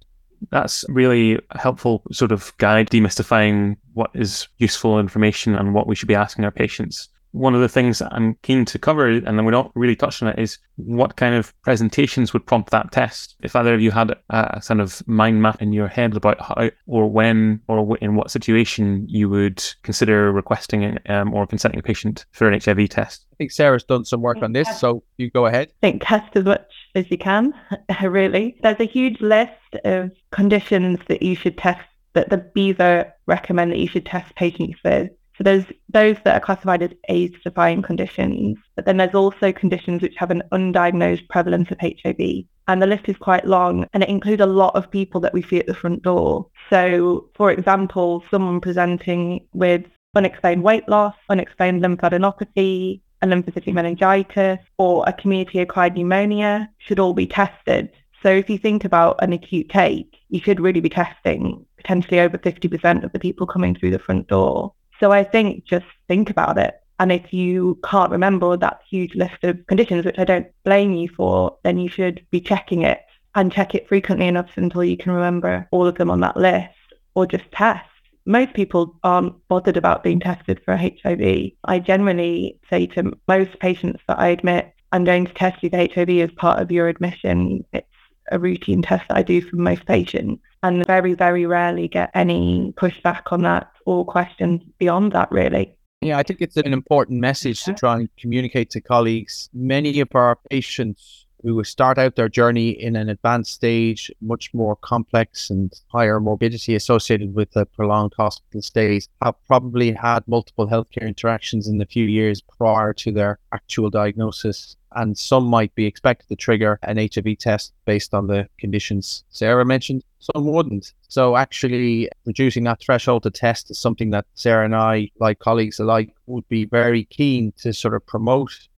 That's 0.50 0.84
really 0.88 1.38
helpful 1.52 2.02
sort 2.12 2.32
of 2.32 2.56
guide 2.58 2.88
demystifying 2.88 3.76
what 3.92 4.10
is 4.14 4.48
useful 4.58 4.98
information 4.98 5.54
and 5.54 5.74
what 5.74 5.86
we 5.86 5.94
should 5.94 6.08
be 6.08 6.14
asking 6.14 6.44
our 6.44 6.50
patients 6.50 7.08
one 7.32 7.54
of 7.54 7.60
the 7.60 7.68
things 7.68 8.02
I'm 8.02 8.34
keen 8.42 8.64
to 8.66 8.78
cover, 8.78 9.08
and 9.08 9.26
then 9.26 9.44
we're 9.44 9.50
not 9.50 9.70
really 9.74 9.96
touched 9.96 10.22
on 10.22 10.28
it, 10.30 10.38
is 10.38 10.58
what 10.76 11.16
kind 11.16 11.34
of 11.34 11.54
presentations 11.62 12.32
would 12.32 12.46
prompt 12.46 12.70
that 12.70 12.90
test. 12.92 13.36
If 13.42 13.54
either 13.54 13.74
of 13.74 13.80
you 13.80 13.90
had 13.90 14.16
a 14.30 14.60
kind 14.66 14.80
of 14.80 15.06
mind 15.06 15.42
map 15.42 15.60
in 15.62 15.72
your 15.72 15.88
head 15.88 16.16
about 16.16 16.40
how 16.40 16.70
or 16.86 17.10
when 17.10 17.60
or 17.68 17.96
in 17.98 18.14
what 18.14 18.30
situation 18.30 19.06
you 19.08 19.28
would 19.28 19.62
consider 19.82 20.32
requesting 20.32 20.98
um, 21.08 21.32
or 21.34 21.46
consenting 21.46 21.80
a 21.80 21.82
patient 21.82 22.24
for 22.32 22.48
an 22.48 22.60
HIV 22.60 22.88
test. 22.88 23.26
I 23.32 23.36
think 23.36 23.52
Sarah's 23.52 23.84
done 23.84 24.04
some 24.04 24.22
work 24.22 24.42
on 24.42 24.52
this, 24.52 24.80
so 24.80 25.02
you 25.16 25.30
go 25.30 25.46
ahead. 25.46 25.68
I 25.82 25.86
think 25.86 26.02
test 26.04 26.36
as 26.36 26.44
much 26.44 26.70
as 26.94 27.10
you 27.10 27.18
can, 27.18 27.54
really. 28.02 28.56
There's 28.62 28.80
a 28.80 28.84
huge 28.84 29.20
list 29.20 29.52
of 29.84 30.10
conditions 30.30 30.98
that 31.08 31.22
you 31.22 31.36
should 31.36 31.56
test 31.56 31.80
that 32.14 32.30
the 32.30 32.38
BHIVA 32.38 33.12
recommend 33.26 33.72
that 33.72 33.78
you 33.78 33.86
should 33.86 34.06
test 34.06 34.34
patients 34.34 34.78
with. 34.84 35.10
So 35.40 35.44
there's 35.44 35.64
those 35.88 36.16
that 36.24 36.34
are 36.34 36.44
classified 36.44 36.82
as 36.82 36.90
AIDS-defining 37.08 37.80
conditions, 37.80 38.58
but 38.76 38.84
then 38.84 38.98
there's 38.98 39.14
also 39.14 39.52
conditions 39.52 40.02
which 40.02 40.14
have 40.18 40.30
an 40.30 40.42
undiagnosed 40.52 41.30
prevalence 41.30 41.70
of 41.70 41.78
HIV. 41.80 42.44
And 42.68 42.82
the 42.82 42.86
list 42.86 43.08
is 43.08 43.16
quite 43.16 43.46
long 43.46 43.86
and 43.94 44.02
it 44.02 44.10
includes 44.10 44.42
a 44.42 44.46
lot 44.46 44.76
of 44.76 44.90
people 44.90 45.18
that 45.22 45.32
we 45.32 45.40
see 45.40 45.58
at 45.58 45.66
the 45.66 45.72
front 45.72 46.02
door. 46.02 46.46
So, 46.68 47.30
for 47.34 47.50
example, 47.50 48.22
someone 48.30 48.60
presenting 48.60 49.46
with 49.54 49.86
unexplained 50.14 50.62
weight 50.62 50.86
loss, 50.90 51.14
unexplained 51.30 51.82
lymphadenopathy, 51.82 53.00
a 53.22 53.26
lymphocytic 53.26 53.72
meningitis, 53.72 54.58
or 54.76 55.04
a 55.06 55.12
community-acquired 55.14 55.94
pneumonia 55.94 56.68
should 56.76 56.98
all 56.98 57.14
be 57.14 57.26
tested. 57.26 57.90
So 58.22 58.28
if 58.28 58.50
you 58.50 58.58
think 58.58 58.84
about 58.84 59.16
an 59.22 59.32
acute 59.32 59.70
take, 59.70 60.18
you 60.28 60.40
should 60.40 60.60
really 60.60 60.80
be 60.80 60.90
testing 60.90 61.64
potentially 61.78 62.20
over 62.20 62.36
50% 62.36 63.04
of 63.04 63.12
the 63.12 63.18
people 63.18 63.46
coming 63.46 63.74
through 63.74 63.92
the 63.92 63.98
front 63.98 64.28
door. 64.28 64.74
So 65.00 65.10
I 65.12 65.24
think 65.24 65.64
just 65.64 65.86
think 66.08 66.30
about 66.30 66.58
it 66.58 66.74
And 67.00 67.10
if 67.10 67.32
you 67.32 67.78
can't 67.82 68.10
remember 68.10 68.58
that 68.58 68.82
huge 68.88 69.14
list 69.14 69.42
of 69.42 69.66
conditions, 69.66 70.04
which 70.04 70.18
I 70.18 70.24
don't 70.24 70.46
blame 70.64 70.92
you 70.92 71.08
for, 71.08 71.56
then 71.64 71.78
you 71.78 71.88
should 71.88 72.26
be 72.30 72.42
checking 72.42 72.82
it 72.82 73.00
and 73.34 73.50
check 73.50 73.74
it 73.74 73.88
frequently 73.88 74.26
enough 74.28 74.50
until 74.56 74.84
you 74.84 74.98
can 74.98 75.12
remember 75.12 75.66
all 75.70 75.86
of 75.86 75.94
them 75.94 76.10
on 76.10 76.20
that 76.20 76.36
list 76.36 76.74
or 77.14 77.26
just 77.26 77.50
test. 77.52 77.88
Most 78.26 78.52
people 78.52 78.98
aren't 79.02 79.34
bothered 79.48 79.78
about 79.78 80.02
being 80.02 80.20
tested 80.20 80.60
for 80.62 80.76
HIV. 80.76 81.52
I 81.64 81.78
generally 81.78 82.58
say 82.68 82.86
to 82.88 83.16
most 83.26 83.58
patients 83.60 84.02
that 84.06 84.18
I 84.18 84.28
admit, 84.28 84.74
I'm 84.92 85.04
going 85.04 85.24
to 85.24 85.32
test 85.32 85.62
you 85.62 85.70
for 85.70 85.78
HIV 85.78 86.10
as 86.10 86.30
part 86.32 86.60
of 86.60 86.70
your 86.70 86.88
admission. 86.88 87.64
It's 87.72 87.86
a 88.30 88.38
routine 88.38 88.82
test 88.82 89.08
that 89.08 89.16
I 89.16 89.22
do 89.22 89.40
for 89.40 89.56
most 89.56 89.86
patients 89.86 90.42
and 90.62 90.86
very, 90.86 91.14
very 91.14 91.46
rarely 91.46 91.88
get 91.88 92.10
any 92.14 92.72
pushback 92.76 93.22
on 93.32 93.42
that 93.42 93.70
or 93.86 94.04
questions 94.04 94.62
beyond 94.78 95.12
that, 95.12 95.30
really. 95.30 95.74
Yeah, 96.02 96.18
I 96.18 96.22
think 96.22 96.40
it's 96.40 96.56
an 96.56 96.72
important 96.72 97.20
message 97.20 97.62
to 97.64 97.74
try 97.74 97.96
and 97.96 98.08
communicate 98.18 98.70
to 98.70 98.80
colleagues. 98.80 99.50
Many 99.52 100.00
of 100.00 100.08
our 100.14 100.38
patients 100.48 101.19
who 101.42 101.54
would 101.54 101.66
start 101.66 101.98
out 101.98 102.16
their 102.16 102.28
journey 102.28 102.70
in 102.70 102.96
an 102.96 103.08
advanced 103.08 103.54
stage, 103.54 104.10
much 104.20 104.52
more 104.54 104.76
complex 104.76 105.50
and 105.50 105.72
higher 105.88 106.20
morbidity 106.20 106.74
associated 106.74 107.34
with 107.34 107.50
the 107.52 107.66
prolonged 107.66 108.12
hospital 108.16 108.62
stays, 108.62 109.08
have 109.22 109.34
probably 109.46 109.92
had 109.92 110.26
multiple 110.26 110.68
healthcare 110.68 111.06
interactions 111.06 111.66
in 111.66 111.78
the 111.78 111.86
few 111.86 112.04
years 112.04 112.40
prior 112.40 112.92
to 112.92 113.12
their 113.12 113.38
actual 113.52 113.90
diagnosis. 113.90 114.76
And 114.92 115.16
some 115.16 115.44
might 115.44 115.72
be 115.76 115.86
expected 115.86 116.28
to 116.28 116.36
trigger 116.36 116.78
an 116.82 116.96
HIV 116.96 117.38
test 117.38 117.72
based 117.84 118.12
on 118.12 118.26
the 118.26 118.48
conditions 118.58 119.24
Sarah 119.30 119.64
mentioned. 119.64 120.02
Some 120.18 120.46
wouldn't. 120.46 120.92
So 121.08 121.36
actually 121.36 122.10
reducing 122.26 122.64
that 122.64 122.80
threshold 122.80 123.22
to 123.22 123.30
test 123.30 123.70
is 123.70 123.78
something 123.78 124.10
that 124.10 124.26
Sarah 124.34 124.64
and 124.64 124.74
I, 124.74 125.10
like 125.18 125.38
colleagues 125.38 125.78
alike, 125.78 126.10
would 126.26 126.46
be 126.48 126.64
very 126.64 127.04
keen 127.04 127.52
to 127.58 127.72
sort 127.72 127.94
of 127.94 128.04
promote 128.04 128.68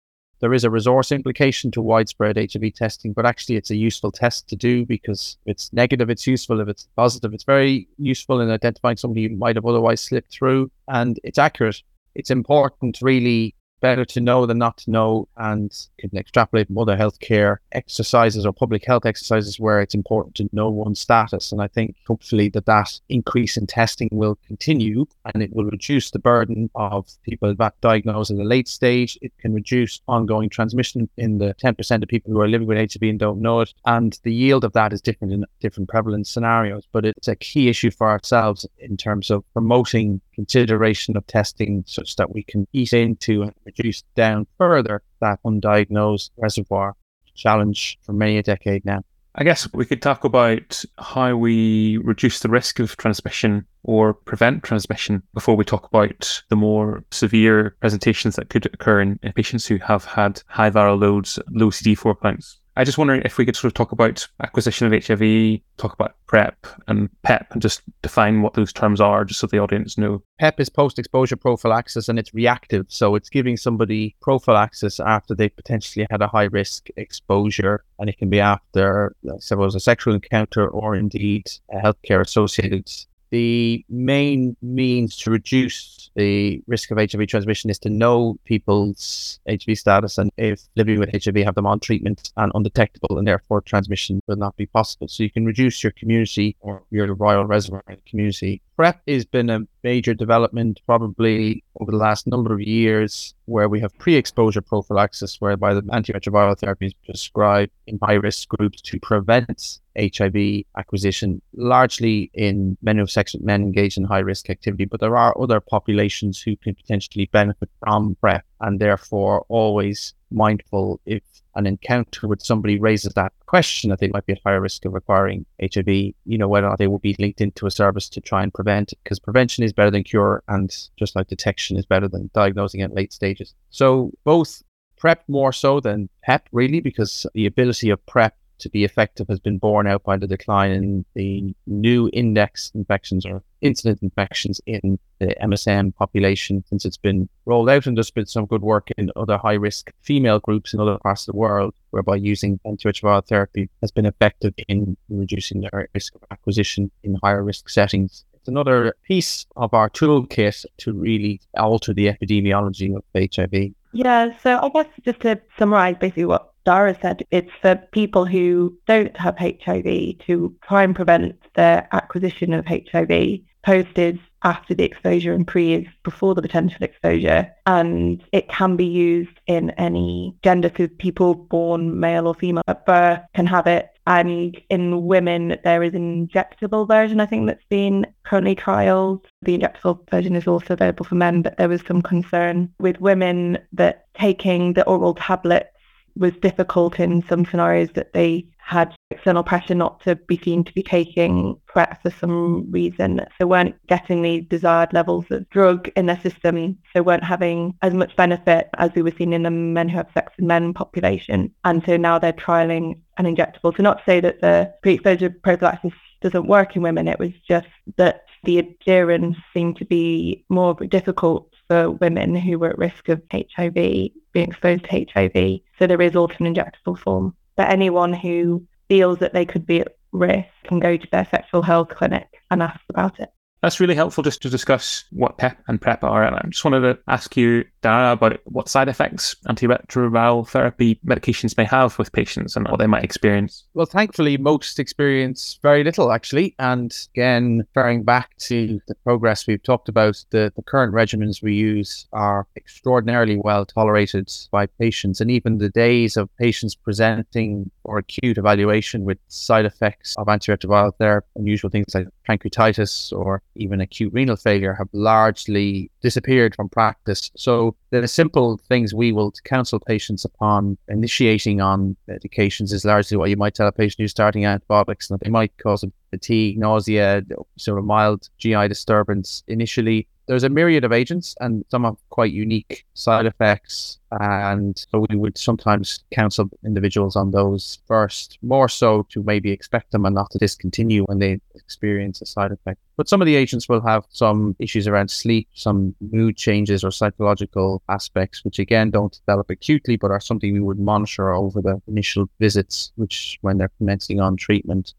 there 0.42 0.52
is 0.52 0.64
a 0.64 0.70
resource 0.70 1.12
implication 1.12 1.70
to 1.70 1.80
widespread 1.80 2.36
HIV 2.36 2.74
testing, 2.74 3.12
but 3.12 3.24
actually 3.24 3.54
it's 3.54 3.70
a 3.70 3.76
useful 3.76 4.10
test 4.10 4.48
to 4.48 4.56
do 4.56 4.84
because 4.84 5.38
it's 5.46 5.72
negative, 5.72 6.10
it's 6.10 6.26
useful. 6.26 6.60
If 6.60 6.66
it's 6.66 6.88
positive, 6.96 7.32
it's 7.32 7.44
very 7.44 7.86
useful 7.96 8.40
in 8.40 8.50
identifying 8.50 8.96
somebody 8.96 9.28
who 9.28 9.36
might 9.36 9.54
have 9.54 9.64
otherwise 9.64 10.00
slipped 10.00 10.32
through 10.32 10.68
and 10.88 11.20
it's 11.22 11.38
accurate. 11.38 11.80
It's 12.16 12.30
important 12.30 12.98
really 13.00 13.54
better 13.82 14.04
to 14.06 14.20
know 14.20 14.46
than 14.46 14.58
not 14.58 14.78
to 14.78 14.90
know 14.90 15.28
and 15.36 15.88
can 15.98 16.16
extrapolate 16.16 16.68
from 16.68 16.78
other 16.78 16.96
healthcare 16.96 17.58
exercises 17.72 18.46
or 18.46 18.52
public 18.52 18.84
health 18.86 19.04
exercises 19.04 19.60
where 19.60 19.80
it's 19.80 19.94
important 19.94 20.34
to 20.36 20.48
know 20.52 20.70
one's 20.70 21.00
status. 21.00 21.52
And 21.52 21.60
I 21.60 21.66
think 21.66 21.96
hopefully 22.06 22.48
that 22.50 22.66
that 22.66 22.98
increase 23.10 23.56
in 23.56 23.66
testing 23.66 24.08
will 24.12 24.38
continue 24.46 25.04
and 25.34 25.42
it 25.42 25.52
will 25.52 25.64
reduce 25.64 26.10
the 26.10 26.18
burden 26.18 26.70
of 26.74 27.06
people 27.24 27.54
that 27.54 27.80
diagnosed 27.80 28.30
at 28.30 28.38
a 28.38 28.44
late 28.44 28.68
stage. 28.68 29.18
It 29.20 29.32
can 29.38 29.52
reduce 29.52 30.00
ongoing 30.08 30.48
transmission 30.48 31.08
in 31.16 31.38
the 31.38 31.54
10% 31.54 32.02
of 32.02 32.08
people 32.08 32.32
who 32.32 32.40
are 32.40 32.48
living 32.48 32.68
with 32.68 32.78
HIV 32.78 33.02
and 33.02 33.18
don't 33.18 33.42
know 33.42 33.60
it. 33.60 33.74
And 33.84 34.18
the 34.22 34.32
yield 34.32 34.64
of 34.64 34.72
that 34.74 34.92
is 34.92 35.02
different 35.02 35.34
in 35.34 35.44
different 35.60 35.88
prevalence 35.88 36.30
scenarios, 36.30 36.86
but 36.92 37.04
it's 37.04 37.28
a 37.28 37.36
key 37.36 37.68
issue 37.68 37.90
for 37.90 38.08
ourselves 38.08 38.64
in 38.78 38.96
terms 38.96 39.30
of 39.30 39.44
promoting 39.52 40.20
consideration 40.34 41.16
of 41.16 41.26
testing 41.26 41.84
such 41.86 42.16
that 42.16 42.34
we 42.34 42.42
can 42.42 42.66
ease 42.72 42.92
into 42.92 43.42
and 43.42 43.52
reduce 43.64 44.02
down 44.14 44.46
further 44.58 45.02
that 45.20 45.40
undiagnosed 45.44 46.30
reservoir 46.36 46.94
challenge 47.34 47.98
for 48.02 48.12
many 48.12 48.38
a 48.38 48.42
decade 48.42 48.84
now. 48.84 49.02
I 49.34 49.44
guess 49.44 49.72
we 49.72 49.86
could 49.86 50.02
talk 50.02 50.24
about 50.24 50.84
how 50.98 51.34
we 51.36 51.96
reduce 51.98 52.40
the 52.40 52.50
risk 52.50 52.78
of 52.80 52.98
transmission 52.98 53.64
or 53.82 54.12
prevent 54.12 54.62
transmission 54.62 55.22
before 55.32 55.56
we 55.56 55.64
talk 55.64 55.86
about 55.86 56.42
the 56.50 56.56
more 56.56 57.02
severe 57.10 57.74
presentations 57.80 58.36
that 58.36 58.50
could 58.50 58.66
occur 58.66 59.00
in, 59.00 59.18
in 59.22 59.32
patients 59.32 59.66
who 59.66 59.78
have 59.78 60.04
had 60.04 60.42
high 60.48 60.70
viral 60.70 61.00
loads, 61.00 61.38
low 61.50 61.70
CD4 61.70 62.20
counts. 62.20 62.58
I 62.74 62.84
just 62.84 62.96
wonder 62.96 63.14
if 63.16 63.36
we 63.36 63.44
could 63.44 63.54
sort 63.54 63.70
of 63.70 63.74
talk 63.74 63.92
about 63.92 64.26
acquisition 64.42 64.86
of 64.86 65.04
HIV, 65.04 65.60
talk 65.76 65.92
about 65.92 66.14
PrEP 66.26 66.66
and 66.88 67.10
PEP, 67.22 67.52
and 67.52 67.60
just 67.60 67.82
define 68.00 68.40
what 68.40 68.54
those 68.54 68.72
terms 68.72 68.98
are, 68.98 69.26
just 69.26 69.40
so 69.40 69.46
the 69.46 69.58
audience 69.58 69.98
know. 69.98 70.22
PEP 70.38 70.58
is 70.58 70.68
post-exposure 70.70 71.36
prophylaxis, 71.36 72.08
and 72.08 72.18
it's 72.18 72.32
reactive, 72.32 72.86
so 72.88 73.14
it's 73.14 73.28
giving 73.28 73.58
somebody 73.58 74.16
prophylaxis 74.22 75.00
after 75.00 75.34
they 75.34 75.50
potentially 75.50 76.06
had 76.10 76.22
a 76.22 76.28
high-risk 76.28 76.88
exposure, 76.96 77.84
and 77.98 78.08
it 78.08 78.16
can 78.16 78.30
be 78.30 78.40
after, 78.40 79.14
I 79.26 79.38
suppose, 79.40 79.74
a 79.74 79.80
sexual 79.80 80.14
encounter 80.14 80.66
or 80.66 80.94
indeed 80.94 81.50
a 81.70 81.76
healthcare-associated 81.76 82.90
the 83.32 83.82
main 83.88 84.54
means 84.60 85.16
to 85.16 85.30
reduce 85.30 86.10
the 86.14 86.62
risk 86.66 86.90
of 86.90 86.98
HIV 86.98 87.26
transmission 87.28 87.70
is 87.70 87.78
to 87.78 87.88
know 87.88 88.36
people's 88.44 89.40
HIV 89.48 89.78
status 89.78 90.18
and 90.18 90.30
if 90.36 90.60
living 90.76 91.00
with 91.00 91.08
HIV 91.10 91.36
have 91.36 91.54
them 91.54 91.66
on 91.66 91.80
treatment 91.80 92.30
and 92.36 92.52
undetectable 92.54 93.16
and 93.16 93.26
therefore 93.26 93.62
transmission 93.62 94.20
will 94.28 94.36
not 94.36 94.54
be 94.56 94.66
possible. 94.66 95.08
So 95.08 95.22
you 95.22 95.30
can 95.30 95.46
reduce 95.46 95.82
your 95.82 95.92
community 95.92 96.56
or 96.60 96.82
your 96.90 97.16
viral 97.16 97.48
reservoir 97.48 97.82
community. 98.06 98.60
PrEP 98.76 99.02
has 99.06 99.26
been 99.26 99.50
a 99.50 99.60
major 99.84 100.14
development 100.14 100.80
probably 100.86 101.62
over 101.78 101.90
the 101.90 101.98
last 101.98 102.26
number 102.26 102.54
of 102.54 102.60
years 102.60 103.34
where 103.44 103.68
we 103.68 103.80
have 103.80 103.96
pre-exposure 103.98 104.62
prophylaxis 104.62 105.40
whereby 105.40 105.74
the 105.74 105.82
antiretroviral 105.82 106.58
therapy 106.58 106.86
is 106.86 106.94
prescribed 106.94 107.70
in 107.86 107.98
high-risk 108.02 108.48
groups 108.48 108.80
to 108.80 108.98
prevent 109.00 109.80
HIV 109.98 110.64
acquisition, 110.78 111.42
largely 111.54 112.30
in 112.32 112.78
men 112.80 112.96
who 112.96 113.02
have 113.02 113.10
sex 113.10 113.34
with 113.34 113.42
men 113.42 113.62
engaged 113.62 113.98
in 113.98 114.04
high-risk 114.04 114.48
activity, 114.48 114.86
but 114.86 115.00
there 115.00 115.18
are 115.18 115.38
other 115.38 115.60
populations 115.60 116.40
who 116.40 116.56
can 116.56 116.74
potentially 116.74 117.26
benefit 117.30 117.68
from 117.80 118.16
PrEP 118.22 118.44
and 118.60 118.80
therefore 118.80 119.44
always 119.48 120.14
mindful 120.34 121.00
if 121.06 121.22
an 121.54 121.66
encounter 121.66 122.26
with 122.26 122.42
somebody 122.42 122.78
raises 122.78 123.12
that 123.14 123.32
question 123.46 123.90
that 123.90 123.98
they 123.98 124.08
might 124.08 124.24
be 124.24 124.32
at 124.32 124.40
higher 124.44 124.60
risk 124.60 124.84
of 124.84 124.94
acquiring 124.94 125.44
HIV, 125.60 125.86
you 125.88 126.14
know, 126.38 126.48
whether 126.48 126.66
or 126.66 126.70
not 126.70 126.78
they 126.78 126.86
will 126.86 126.98
be 126.98 127.14
linked 127.18 127.40
into 127.40 127.66
a 127.66 127.70
service 127.70 128.08
to 128.08 128.20
try 128.20 128.42
and 128.42 128.54
prevent 128.54 128.92
it, 128.92 128.98
because 129.04 129.18
prevention 129.18 129.62
is 129.62 129.72
better 129.72 129.90
than 129.90 130.04
cure, 130.04 130.42
and 130.48 130.74
just 130.98 131.14
like 131.14 131.28
detection 131.28 131.76
is 131.76 131.84
better 131.84 132.08
than 132.08 132.30
diagnosing 132.32 132.80
at 132.80 132.94
late 132.94 133.12
stages. 133.12 133.54
So 133.70 134.12
both 134.24 134.62
PrEP 134.96 135.22
more 135.28 135.52
so 135.52 135.80
than 135.80 136.08
PEP, 136.22 136.48
really, 136.52 136.80
because 136.80 137.26
the 137.34 137.46
ability 137.46 137.90
of 137.90 138.04
PrEP 138.06 138.34
to 138.62 138.70
be 138.70 138.84
effective 138.84 139.28
has 139.28 139.40
been 139.40 139.58
borne 139.58 139.86
out 139.86 140.02
by 140.04 140.16
the 140.16 140.26
decline 140.26 140.70
in 140.70 141.04
the 141.14 141.54
new 141.66 142.08
index 142.12 142.70
infections 142.74 143.26
or 143.26 143.42
incident 143.60 144.02
infections 144.02 144.60
in 144.66 144.98
the 145.18 145.34
MSM 145.42 145.94
population 145.94 146.64
since 146.68 146.84
it's 146.84 146.96
been 146.96 147.28
rolled 147.44 147.68
out. 147.68 147.86
And 147.86 147.96
there's 147.96 148.10
been 148.10 148.26
some 148.26 148.46
good 148.46 148.62
work 148.62 148.88
in 148.96 149.10
other 149.16 149.36
high 149.36 149.54
risk 149.54 149.92
female 150.00 150.40
groups 150.40 150.72
in 150.72 150.80
other 150.80 150.98
parts 150.98 151.22
of 151.22 151.32
the 151.32 151.38
world, 151.38 151.74
whereby 151.90 152.16
using 152.16 152.58
antiretroviral 152.66 153.26
therapy 153.26 153.68
has 153.80 153.90
been 153.90 154.06
effective 154.06 154.54
in 154.68 154.96
reducing 155.08 155.60
their 155.60 155.88
risk 155.94 156.14
of 156.14 156.22
acquisition 156.30 156.90
in 157.02 157.18
higher 157.22 157.42
risk 157.42 157.68
settings. 157.68 158.24
It's 158.34 158.48
another 158.48 158.94
piece 159.04 159.46
of 159.56 159.72
our 159.72 159.88
toolkit 159.88 160.64
to 160.78 160.92
really 160.92 161.40
alter 161.56 161.94
the 161.94 162.08
epidemiology 162.08 162.96
of 162.96 163.04
HIV. 163.14 163.72
Yeah, 163.92 164.36
so 164.42 164.58
I 164.58 164.68
guess 164.70 164.86
just 165.04 165.20
to 165.20 165.40
summarize 165.58 165.96
basically 166.00 166.24
what 166.24 166.51
Dáire 166.66 167.00
said, 167.00 167.24
it's 167.30 167.50
for 167.60 167.76
people 167.92 168.24
who 168.24 168.76
don't 168.86 169.16
have 169.16 169.38
HIV 169.38 170.18
to 170.26 170.54
try 170.66 170.82
and 170.82 170.94
prevent 170.94 171.36
the 171.54 171.86
acquisition 171.92 172.52
of 172.52 172.66
HIV 172.66 173.40
posted 173.64 174.18
after 174.44 174.74
the 174.74 174.84
exposure 174.84 175.32
and 175.32 175.46
pre 175.46 175.74
is 175.74 175.86
before 176.02 176.34
the 176.34 176.42
potential 176.42 176.82
exposure. 176.82 177.50
And 177.66 178.22
it 178.32 178.48
can 178.48 178.76
be 178.76 178.84
used 178.84 179.38
in 179.46 179.70
any 179.70 180.36
gender, 180.42 180.70
so 180.76 180.88
people 180.88 181.34
born 181.34 181.98
male 181.98 182.26
or 182.26 182.34
female 182.34 182.64
at 182.66 182.84
birth 182.86 183.20
can 183.34 183.46
have 183.46 183.66
it. 183.66 183.88
And 184.04 184.60
in 184.68 185.06
women, 185.06 185.58
there 185.62 185.84
is 185.84 185.94
an 185.94 186.26
injectable 186.26 186.88
version, 186.88 187.20
I 187.20 187.26
think, 187.26 187.46
that's 187.46 187.64
been 187.68 188.04
currently 188.24 188.56
trialed. 188.56 189.24
The 189.42 189.56
injectable 189.56 190.10
version 190.10 190.34
is 190.34 190.48
also 190.48 190.74
available 190.74 191.04
for 191.04 191.14
men, 191.14 191.42
but 191.42 191.56
there 191.56 191.68
was 191.68 191.82
some 191.86 192.02
concern 192.02 192.72
with 192.80 193.00
women 193.00 193.58
that 193.72 194.06
taking 194.14 194.72
the 194.72 194.84
oral 194.86 195.14
tablet 195.14 195.71
was 196.16 196.32
difficult 196.42 197.00
in 197.00 197.22
some 197.28 197.44
scenarios 197.44 197.90
that 197.94 198.12
they 198.12 198.46
had 198.58 198.94
external 199.10 199.42
pressure 199.42 199.74
not 199.74 200.00
to 200.00 200.14
be 200.14 200.38
seen 200.38 200.64
to 200.64 200.72
be 200.72 200.82
taking 200.82 201.60
PrEP 201.66 202.00
for 202.02 202.10
some 202.10 202.70
reason. 202.70 203.20
So 203.38 203.46
weren't 203.46 203.74
getting 203.88 204.22
the 204.22 204.40
desired 204.42 204.92
levels 204.92 205.26
of 205.30 205.48
drug 205.50 205.90
in 205.96 206.06
their 206.06 206.20
system. 206.20 206.78
So 206.94 207.02
weren't 207.02 207.24
having 207.24 207.74
as 207.82 207.92
much 207.92 208.16
benefit 208.16 208.68
as 208.78 208.90
we 208.94 209.02
were 209.02 209.12
seeing 209.16 209.32
in 209.32 209.42
the 209.42 209.50
men 209.50 209.88
who 209.88 209.96
have 209.96 210.10
sex 210.14 210.32
with 210.36 210.46
men 210.46 210.72
population. 210.72 211.52
And 211.64 211.84
so 211.84 211.96
now 211.96 212.18
they're 212.18 212.32
trialing 212.32 212.98
an 213.18 213.26
injectable. 213.26 213.76
So 213.76 213.82
not 213.82 213.98
to 213.98 214.04
say 214.04 214.20
that 214.20 214.40
the 214.40 214.72
pre-exposure 214.82 215.30
prophylaxis 215.42 215.92
doesn't 216.20 216.46
work 216.46 216.76
in 216.76 216.82
women, 216.82 217.08
it 217.08 217.18
was 217.18 217.32
just 217.46 217.68
that 217.96 218.24
the 218.44 218.58
adherence 218.58 219.36
seemed 219.52 219.76
to 219.76 219.84
be 219.84 220.44
more 220.48 220.74
difficult 220.74 221.52
for 221.68 221.90
women 221.90 222.34
who 222.34 222.58
were 222.58 222.70
at 222.70 222.78
risk 222.78 223.08
of 223.08 223.22
HIV 223.32 224.10
being 224.32 224.48
exposed 224.48 224.84
to 224.84 225.06
HIV. 225.12 225.60
So 225.78 225.86
there 225.86 226.02
is 226.02 226.16
also 226.16 226.34
an 226.40 226.54
injectable 226.54 226.98
form. 226.98 227.36
But 227.56 227.70
anyone 227.70 228.12
who 228.12 228.66
feels 228.88 229.18
that 229.18 229.32
they 229.32 229.44
could 229.44 229.66
be 229.66 229.80
at 229.80 229.96
risk 230.12 230.48
can 230.64 230.78
go 230.78 230.96
to 230.96 231.08
their 231.10 231.26
sexual 231.30 231.62
health 231.62 231.88
clinic 231.88 232.28
and 232.50 232.62
ask 232.62 232.80
about 232.88 233.20
it. 233.20 233.30
That's 233.62 233.78
really 233.78 233.94
helpful 233.94 234.24
just 234.24 234.42
to 234.42 234.50
discuss 234.50 235.04
what 235.10 235.38
PEP 235.38 235.56
and 235.68 235.80
PrEP 235.80 236.02
are. 236.02 236.24
And 236.24 236.34
I 236.34 236.42
just 236.48 236.64
wanted 236.64 236.80
to 236.80 236.98
ask 237.06 237.36
you, 237.36 237.64
Dáire, 237.82 238.12
about 238.14 238.40
what 238.44 238.68
side 238.68 238.88
effects 238.88 239.36
antiretroviral 239.48 240.48
therapy 240.48 240.98
medications 241.06 241.56
may 241.56 241.64
have 241.64 241.96
with 241.96 242.12
patients 242.12 242.56
and 242.56 242.66
what 242.66 242.80
they 242.80 242.88
might 242.88 243.04
experience. 243.04 243.64
Well, 243.74 243.86
thankfully, 243.86 244.36
most 244.36 244.80
experience 244.80 245.60
very 245.62 245.84
little 245.84 246.10
actually. 246.10 246.56
And 246.58 246.92
again, 247.14 247.58
referring 247.58 248.02
back 248.02 248.36
to 248.38 248.80
the 248.88 248.96
progress 248.96 249.46
we've 249.46 249.62
talked 249.62 249.88
about, 249.88 250.24
the, 250.30 250.52
the 250.56 250.62
current 250.62 250.92
regimens 250.92 251.40
we 251.40 251.54
use 251.54 252.08
are 252.12 252.48
extraordinarily 252.56 253.36
well 253.36 253.64
tolerated 253.64 254.28
by 254.50 254.66
patients. 254.66 255.20
And 255.20 255.30
even 255.30 255.58
the 255.58 255.68
days 255.68 256.16
of 256.16 256.28
patients 256.36 256.74
presenting 256.74 257.70
for 257.84 257.98
acute 257.98 258.38
evaluation 258.38 259.04
with 259.04 259.18
side 259.28 259.66
effects 259.66 260.16
of 260.18 260.26
antiretroviral 260.26 260.96
therapy, 260.96 261.26
unusual 261.36 261.70
things 261.70 261.94
like 261.94 262.08
pancreatitis 262.28 263.12
or 263.12 263.42
even 263.54 263.80
acute 263.80 264.12
renal 264.12 264.36
failure 264.36 264.74
have 264.74 264.88
largely 264.92 265.90
disappeared 266.00 266.54
from 266.54 266.68
practice. 266.68 267.30
So 267.36 267.74
the 267.90 268.08
simple 268.08 268.58
things 268.68 268.94
we 268.94 269.12
will 269.12 269.32
counsel 269.44 269.80
patients 269.80 270.24
upon 270.24 270.78
initiating 270.88 271.60
on 271.60 271.96
medications 272.08 272.72
is 272.72 272.84
largely 272.84 273.16
what 273.16 273.30
you 273.30 273.36
might 273.36 273.54
tell 273.54 273.66
a 273.66 273.72
patient 273.72 274.00
who's 274.00 274.10
starting 274.10 274.44
antibiotics 274.44 275.08
that 275.08 275.20
they 275.20 275.30
might 275.30 275.56
cause 275.58 275.84
fatigue, 276.10 276.58
nausea, 276.58 277.22
sort 277.58 277.78
of 277.78 277.84
mild 277.84 278.28
GI 278.38 278.68
disturbance 278.68 279.42
initially 279.48 280.06
there's 280.26 280.44
a 280.44 280.48
myriad 280.48 280.84
of 280.84 280.92
agents 280.92 281.34
and 281.40 281.64
some 281.68 281.84
have 281.84 281.96
quite 282.10 282.32
unique 282.32 282.84
side 282.94 283.26
effects. 283.26 283.98
And 284.20 284.84
so 284.90 285.06
we 285.08 285.16
would 285.16 285.38
sometimes 285.38 286.04
counsel 286.12 286.50
individuals 286.64 287.16
on 287.16 287.30
those 287.30 287.78
first, 287.86 288.38
more 288.42 288.68
so 288.68 289.06
to 289.10 289.22
maybe 289.22 289.50
expect 289.50 289.90
them 289.90 290.04
and 290.04 290.14
not 290.14 290.30
to 290.32 290.38
discontinue 290.38 291.04
when 291.04 291.18
they 291.18 291.40
experience 291.54 292.20
a 292.20 292.26
side 292.26 292.52
effect. 292.52 292.78
But 292.96 293.08
some 293.08 293.22
of 293.22 293.26
the 293.26 293.36
agents 293.36 293.68
will 293.68 293.80
have 293.80 294.04
some 294.10 294.54
issues 294.58 294.86
around 294.86 295.10
sleep, 295.10 295.48
some 295.54 295.94
mood 296.00 296.36
changes 296.36 296.84
or 296.84 296.90
psychological 296.90 297.82
aspects, 297.88 298.44
which 298.44 298.58
again 298.58 298.90
don't 298.90 299.18
develop 299.24 299.50
acutely, 299.50 299.96
but 299.96 300.10
are 300.10 300.20
something 300.20 300.52
we 300.52 300.60
would 300.60 300.78
monitor 300.78 301.32
over 301.32 301.62
the 301.62 301.80
initial 301.88 302.28
visits, 302.38 302.92
which 302.96 303.38
when 303.40 303.56
they're 303.56 303.72
commencing 303.78 304.20
on 304.20 304.36
treatment 304.36 304.92